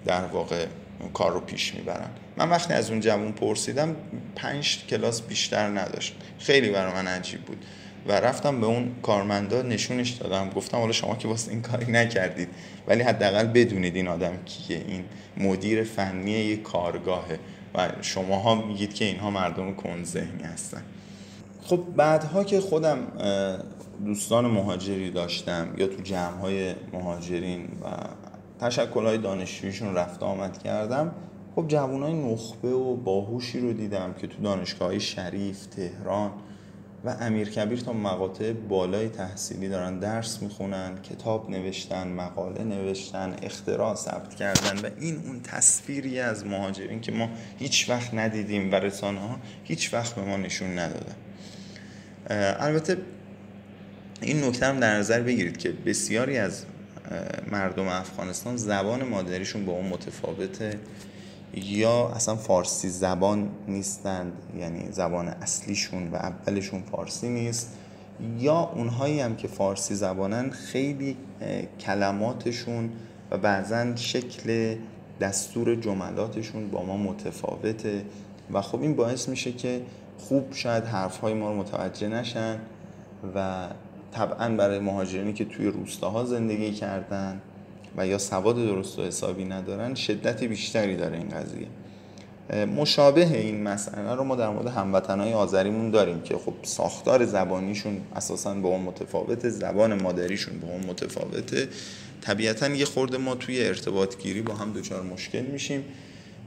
در 0.04 0.24
واقع 0.24 0.66
کار 1.14 1.32
رو 1.32 1.40
پیش 1.40 1.74
می‌برن. 1.74 2.08
من 2.36 2.50
وقتی 2.50 2.74
از 2.74 2.90
اون 2.90 3.00
جوون 3.00 3.32
پرسیدم 3.32 3.96
پنج 4.36 4.84
کلاس 4.88 5.22
بیشتر 5.22 5.68
نداشت. 5.68 6.16
خیلی 6.38 6.70
برای 6.70 6.92
من 6.92 7.06
عجیب 7.06 7.40
بود. 7.40 7.64
و 8.08 8.12
رفتم 8.12 8.60
به 8.60 8.66
اون 8.66 8.90
کارمندا 9.02 9.62
نشونش 9.62 10.10
دادم. 10.10 10.50
گفتم 10.50 10.78
حالا 10.78 10.92
شما 10.92 11.16
که 11.16 11.28
واسه 11.28 11.50
این 11.50 11.62
کاری 11.62 11.92
نکردید. 11.92 12.48
ولی 12.88 13.02
حداقل 13.02 13.46
بدونید 13.46 13.96
این 13.96 14.08
آدم 14.08 14.32
کیه. 14.44 14.84
این 14.88 15.04
مدیر 15.36 15.84
فنی 15.84 16.30
یک 16.30 16.62
کارگاهه. 16.62 17.38
و 17.74 17.88
شماها 18.00 18.54
میگید 18.54 18.94
که 18.94 19.04
اینها 19.04 19.30
مردم 19.30 19.74
کن 19.74 20.04
ذهنی 20.04 20.42
هستن. 20.42 20.82
خب 21.62 21.84
بعدها 21.96 22.44
که 22.44 22.60
خودم 22.60 22.98
دوستان 24.04 24.46
مهاجری 24.46 25.10
داشتم 25.10 25.68
یا 25.76 25.86
تو 25.86 26.02
جمع 26.02 26.40
های 26.40 26.74
مهاجرین 26.92 27.64
و 27.64 27.86
تشکل 28.60 29.06
های 29.06 29.18
دانشجویشون 29.18 29.94
رفت 29.94 30.22
آمد 30.22 30.58
کردم 30.58 31.12
خب 31.54 31.68
جوان 31.68 32.02
های 32.02 32.12
نخبه 32.12 32.72
و 32.72 32.96
باهوشی 32.96 33.60
رو 33.60 33.72
دیدم 33.72 34.14
که 34.20 34.26
تو 34.26 34.42
دانشگاه 34.42 34.88
های 34.88 35.00
شریف، 35.00 35.66
تهران 35.66 36.30
و 37.04 37.16
امیرکبیر 37.20 37.78
تا 37.78 37.92
مقاطع 37.92 38.52
بالای 38.52 39.08
تحصیلی 39.08 39.68
دارن 39.68 39.98
درس 39.98 40.42
می‌خونن 40.42 41.02
کتاب 41.02 41.50
نوشتن 41.50 42.08
مقاله 42.08 42.64
نوشتن 42.64 43.36
اختراع 43.42 43.94
ثبت 43.94 44.34
کردن 44.34 44.78
و 44.78 44.90
این 45.00 45.22
اون 45.26 45.40
تصویری 45.40 46.20
از 46.20 46.46
مهاجرین 46.46 47.00
که 47.00 47.12
ما 47.12 47.28
هیچ 47.58 47.90
وقت 47.90 48.14
ندیدیم 48.14 48.72
و 48.72 48.74
رسانه 48.74 49.20
ها 49.20 49.36
هیچ 49.64 49.94
وقت 49.94 50.14
به 50.14 50.22
ما 50.22 50.36
نشون 50.36 50.78
ندادن. 50.78 51.14
البته 52.60 52.96
این 54.22 54.44
نکته 54.44 54.66
هم 54.66 54.80
در 54.80 54.96
نظر 54.96 55.20
بگیرید 55.20 55.56
که 55.56 55.72
بسیاری 55.72 56.38
از 56.38 56.64
مردم 57.50 57.88
افغانستان 57.88 58.56
زبان 58.56 59.04
مادریشون 59.04 59.66
با 59.66 59.72
اون 59.72 59.86
متفاوته 59.86 60.78
یا 61.54 62.08
اصلا 62.08 62.36
فارسی 62.36 62.88
زبان 62.88 63.48
نیستند 63.68 64.32
یعنی 64.58 64.92
زبان 64.92 65.28
اصلیشون 65.28 66.10
و 66.10 66.16
اولشون 66.16 66.82
فارسی 66.82 67.28
نیست 67.28 67.72
یا 68.38 68.58
اونهایی 68.74 69.20
هم 69.20 69.36
که 69.36 69.48
فارسی 69.48 69.94
زبانن 69.94 70.50
خیلی 70.50 71.16
کلماتشون 71.80 72.90
و 73.30 73.38
بعضا 73.38 73.96
شکل 73.96 74.76
دستور 75.20 75.74
جملاتشون 75.74 76.70
با 76.70 76.82
ما 76.82 76.96
متفاوته 76.96 78.04
و 78.52 78.62
خب 78.62 78.82
این 78.82 78.96
باعث 78.96 79.28
میشه 79.28 79.52
که 79.52 79.82
خوب 80.18 80.52
شاید 80.52 80.84
حرفهای 80.84 81.34
ما 81.34 81.50
رو 81.50 81.56
متوجه 81.56 82.08
نشن 82.08 82.58
و 83.34 83.66
طبعا 84.12 84.48
برای 84.56 84.78
مهاجرینی 84.78 85.32
که 85.32 85.44
توی 85.44 85.66
روستاها 85.66 86.24
زندگی 86.24 86.72
کردن 86.72 87.40
و 87.96 88.06
یا 88.06 88.18
سواد 88.18 88.56
درست 88.56 88.98
و 88.98 89.02
حسابی 89.02 89.44
ندارن 89.44 89.94
شدت 89.94 90.44
بیشتری 90.44 90.96
داره 90.96 91.16
این 91.16 91.28
قضیه. 91.28 91.66
مشابه 92.66 93.38
این 93.38 93.62
مسئله 93.62 94.14
رو 94.14 94.24
ما 94.24 94.36
در 94.36 94.48
مورد 94.48 94.66
هموطنهای 94.66 95.32
آذریمون 95.32 95.90
داریم 95.90 96.22
که 96.22 96.36
خب 96.36 96.54
ساختار 96.62 97.24
زبانیشون 97.24 98.00
اساسا 98.16 98.54
با 98.54 98.68
اون 98.68 98.82
متفاوته 98.82 99.48
زبان 99.48 100.02
مادریشون 100.02 100.60
با 100.60 100.68
اون 100.68 100.86
متفاوته 100.86 101.68
طبیعتا 102.20 102.68
یه 102.68 102.84
خورده 102.84 103.18
ما 103.18 103.34
توی 103.34 103.66
ارتباط 103.66 104.18
گیری 104.18 104.42
با 104.42 104.54
هم 104.54 104.72
دچار 104.72 105.02
مشکل 105.02 105.42
میشیم 105.42 105.84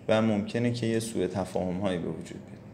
و 0.08 0.22
ممکنه 0.22 0.74
که 0.74 0.86
یه 0.86 1.00
سوء 1.00 1.28
تفاهم 1.28 1.80
هایی 1.80 1.98
به 1.98 2.10
وجود 2.10 2.26
بیاد. 2.28 2.69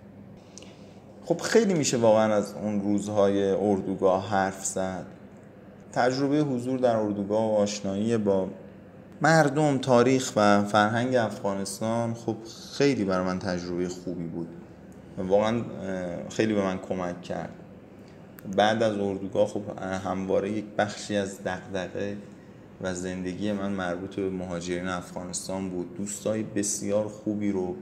خب 1.26 1.42
خیلی 1.42 1.74
میشه 1.74 1.98
واقعا 1.98 2.34
از 2.34 2.54
اون 2.54 2.82
روزهای 2.82 3.52
اردوگاه 3.52 4.30
حرف 4.30 4.66
زد. 4.66 5.06
تجربه 5.94 6.38
حضور 6.38 6.80
در 6.80 6.96
اردوگاه 6.96 7.52
و 7.52 7.56
آشنایی 7.56 8.18
با 8.18 8.48
مردم 9.22 9.78
تاریخ 9.78 10.34
و 10.36 10.64
فرهنگ 10.64 11.16
افغانستان 11.16 12.14
خب 12.14 12.36
خیلی 12.78 13.04
برای 13.04 13.26
من 13.26 13.40
تجربه 13.40 13.90
خوبی 13.90 14.28
بود. 14.28 14.48
واقعا 15.18 15.62
خیلی 16.30 16.54
به 16.54 16.62
من 16.62 16.78
کمک 16.78 17.22
کرد. 17.22 17.54
بعد 18.56 18.84
از 18.84 18.98
اردوگاه 18.98 19.48
خب 19.48 19.62
همواره 20.06 20.52
یک 20.52 20.66
بخشی 20.78 21.16
از 21.16 21.44
دغدغه 21.44 22.18
و 22.82 22.94
زندگی 22.94 23.52
من 23.52 23.72
مربوط 23.72 24.16
به 24.16 24.30
مهاجرین 24.30 24.88
افغانستان 24.88 25.70
بود. 25.70 25.98
دوستای 25.98 26.44
بسیار 26.44 27.08
خوبی 27.08 27.52
رو 27.52 27.76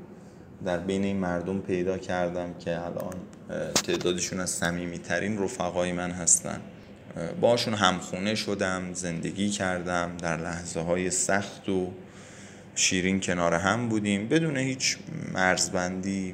در 0.65 0.77
بین 0.77 1.03
این 1.03 1.17
مردم 1.17 1.59
پیدا 1.59 1.97
کردم 1.97 2.53
که 2.53 2.85
الان 2.85 3.15
تعدادشون 3.73 4.39
از 4.39 4.49
صمیمیترین 4.49 5.43
رفقای 5.43 5.91
من 5.91 6.11
هستن. 6.11 6.61
باشون 7.41 7.73
همخونه 7.73 8.35
شدم 8.35 8.93
زندگی 8.93 9.49
کردم 9.49 10.17
در 10.17 10.37
لحظه 10.37 10.79
های 10.79 11.09
سخت 11.09 11.69
و 11.69 11.91
شیرین 12.75 13.19
کنار 13.19 13.53
هم 13.53 13.89
بودیم. 13.89 14.27
بدون 14.27 14.57
هیچ 14.57 14.97
مرزبندی 15.33 16.33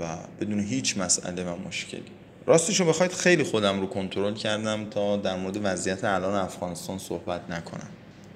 و 0.00 0.16
بدون 0.40 0.60
هیچ 0.60 0.98
مسئله 0.98 1.44
و 1.44 1.56
مشکلی. 1.68 2.02
راستشو 2.46 2.84
بخواید 2.84 3.12
خیلی 3.12 3.44
خودم 3.44 3.80
رو 3.80 3.86
کنترل 3.86 4.34
کردم 4.34 4.90
تا 4.90 5.16
در 5.16 5.36
مورد 5.36 5.60
وضعیت 5.62 6.04
الان 6.04 6.34
افغانستان 6.34 6.98
صحبت 6.98 7.50
نکنم. 7.50 7.88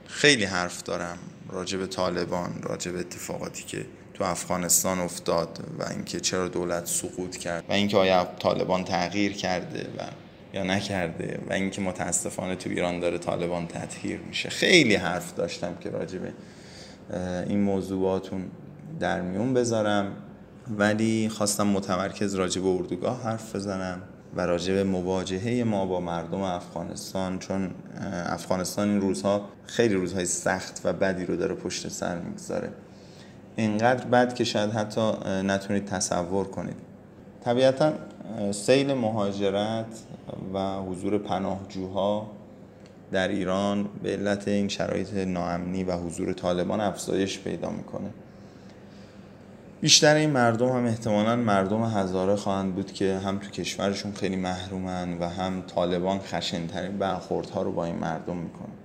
خیلی 0.06 0.44
حرف 0.44 0.82
دارم 0.82 1.18
راجع 1.48 1.78
به 1.78 1.86
طالبان 1.86 2.62
راجع 2.62 2.90
اتفاقاتی 2.90 3.64
که 3.64 3.86
تو 4.14 4.24
افغانستان 4.24 4.98
افتاد 4.98 5.58
و 5.78 5.84
اینکه 5.90 6.20
چرا 6.20 6.48
دولت 6.48 6.86
سقوط 6.86 7.36
کرد 7.36 7.64
و 7.68 7.72
اینکه 7.72 7.96
آیا 7.96 8.28
طالبان 8.38 8.84
تغییر 8.84 9.32
کرده 9.32 9.88
و 9.98 10.02
یا 10.54 10.62
نکرده 10.62 11.40
و 11.48 11.52
اینکه 11.52 11.80
متاسفانه 11.80 12.56
تو 12.56 12.70
ایران 12.70 13.00
داره 13.00 13.18
طالبان 13.18 13.66
تطهیر 13.66 14.20
میشه. 14.20 14.48
خیلی 14.48 14.94
حرف 14.94 15.34
داشتم 15.34 15.74
که 15.80 15.90
راجع 15.90 16.18
به 16.18 16.32
این 17.48 17.60
موضوعاتون 17.60 18.50
در 19.00 19.20
میون 19.20 19.54
بذارم. 19.54 20.16
ولی 20.78 21.28
خواستم 21.28 21.66
متمرکز 21.66 22.34
راجع 22.34 22.60
به 22.60 22.68
اردوگاه 22.68 23.22
حرف 23.22 23.56
بزنم 23.56 24.02
و 24.36 24.46
راجع 24.46 24.74
به 24.74 24.84
مواجهه 24.84 25.64
ما 25.64 25.86
با 25.86 26.00
مردم 26.00 26.40
افغانستان 26.40 27.38
چون 27.38 27.70
افغانستان 28.26 28.88
این 28.88 29.00
روزها 29.00 29.48
خیلی 29.66 29.94
روزهای 29.94 30.26
سخت 30.26 30.80
و 30.84 30.92
بدی 30.92 31.26
رو 31.26 31.36
داره 31.36 31.54
پشت 31.54 31.88
سر 31.88 32.18
می‌گذاره. 32.18 32.70
اینقدر 33.56 34.04
بد 34.04 34.34
که 34.34 34.44
شاید 34.44 34.70
حتی 34.70 35.12
نتونید 35.26 35.84
تصور 35.84 36.48
کنید. 36.48 36.76
طبیعتا 37.44 37.92
سیل 38.52 38.94
مهاجرت 38.94 39.86
و 40.54 40.76
حضور 40.76 41.18
پناهجوها 41.18 42.30
در 43.12 43.28
ایران 43.28 43.88
به 44.02 44.12
علت 44.12 44.48
این 44.48 44.68
شرایط 44.68 45.14
ناامنی 45.14 45.84
و 45.84 45.92
حضور 45.92 46.32
طالبان 46.32 46.80
افزایش 46.80 47.38
پیدا 47.38 47.70
می‌کنه. 47.70 48.10
بیشتر 49.80 50.14
این 50.14 50.30
مردم 50.30 50.68
هم 50.68 50.86
احتمالا 50.86 51.36
مردم 51.36 51.84
هزاره 51.84 52.36
خواهند 52.36 52.74
بود 52.74 52.92
که 52.92 53.18
هم 53.24 53.38
تو 53.38 53.50
کشورشون 53.50 54.12
خیلی 54.12 54.36
محرومن 54.36 55.18
و 55.18 55.28
هم 55.28 55.62
طالبان 55.62 56.18
خشنترین 56.18 56.98
برخوردها 56.98 57.62
رو 57.62 57.72
با 57.72 57.84
این 57.84 57.96
مردم 57.96 58.36
می‌کنن. 58.36 58.83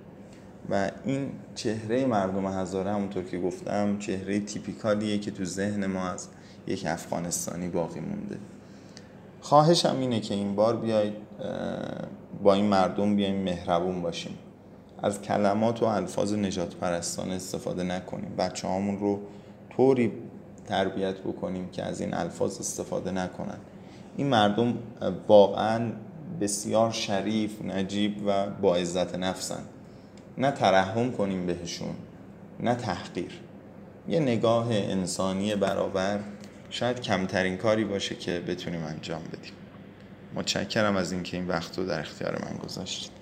و 0.72 0.92
این 1.06 1.32
چهره 1.56 2.06
مردم 2.06 2.46
هزاره 2.46 2.92
همونطور 2.92 3.24
که 3.24 3.40
گفتم 3.40 3.98
چهره 3.98 4.40
تیپیکالیه 4.40 5.18
که 5.18 5.32
تو 5.32 5.46
ذهن 5.46 5.86
ما 5.86 6.10
از 6.10 6.28
یک 6.68 6.86
افغانستانی 6.86 7.68
باقی 7.68 8.00
مونده. 8.00 8.38
خواهشم 9.42 9.98
اینه 10.00 10.20
که 10.20 10.34
این 10.34 10.56
بار 10.56 10.76
بیاید 10.76 11.14
با 12.44 12.54
این 12.54 12.66
مردم 12.66 13.16
بیایم 13.16 13.44
مهربون 13.44 14.02
باشیم. 14.02 14.38
از 15.04 15.22
کلمات 15.22 15.84
و 15.84 15.86
الفاظ 15.86 16.34
نجات 16.34 16.76
پرستان 16.76 17.32
استفاده 17.32 17.84
نکنیم. 17.84 18.36
بچه 18.38 18.68
هامون 18.68 19.00
رو 19.00 19.20
طوری 19.70 20.12
تربیت 20.68 21.18
بکنیم 21.18 21.70
که 21.70 21.84
از 21.84 22.02
این 22.02 22.14
الفاظ 22.14 22.60
استفاده 22.60 23.12
نکنن. 23.12 23.58
این 24.18 24.28
مردم 24.28 24.74
واقعا 25.28 25.92
بسیار 26.42 26.92
شریف 26.92 27.62
نجیب 27.62 28.28
و 28.28 28.50
با 28.50 28.76
عزت 28.76 29.16
نفسن. 29.16 29.64
نه 30.40 30.52
ترحم 30.52 31.12
کنیم 31.12 31.46
بهشون 31.46 31.96
نه 32.60 32.76
تحقیر. 32.76 33.32
یه 34.08 34.20
نگاه 34.20 34.68
انسانی 34.72 35.56
برابر 35.56 36.20
شاید 36.70 37.02
کمترین 37.02 37.58
کاری 37.58 37.86
باشه 37.86 38.16
که 38.16 38.40
بتونیم 38.40 38.84
انجام 38.84 39.22
بدیم. 39.24 39.54
متشکرم 40.36 40.96
از 40.96 41.12
اینکه 41.12 41.38
این 41.38 41.48
وقت 41.48 41.78
رو 41.78 41.86
در 41.86 42.00
اختیار 42.00 42.42
من 42.46 42.58
گذاشتید. 42.58 43.19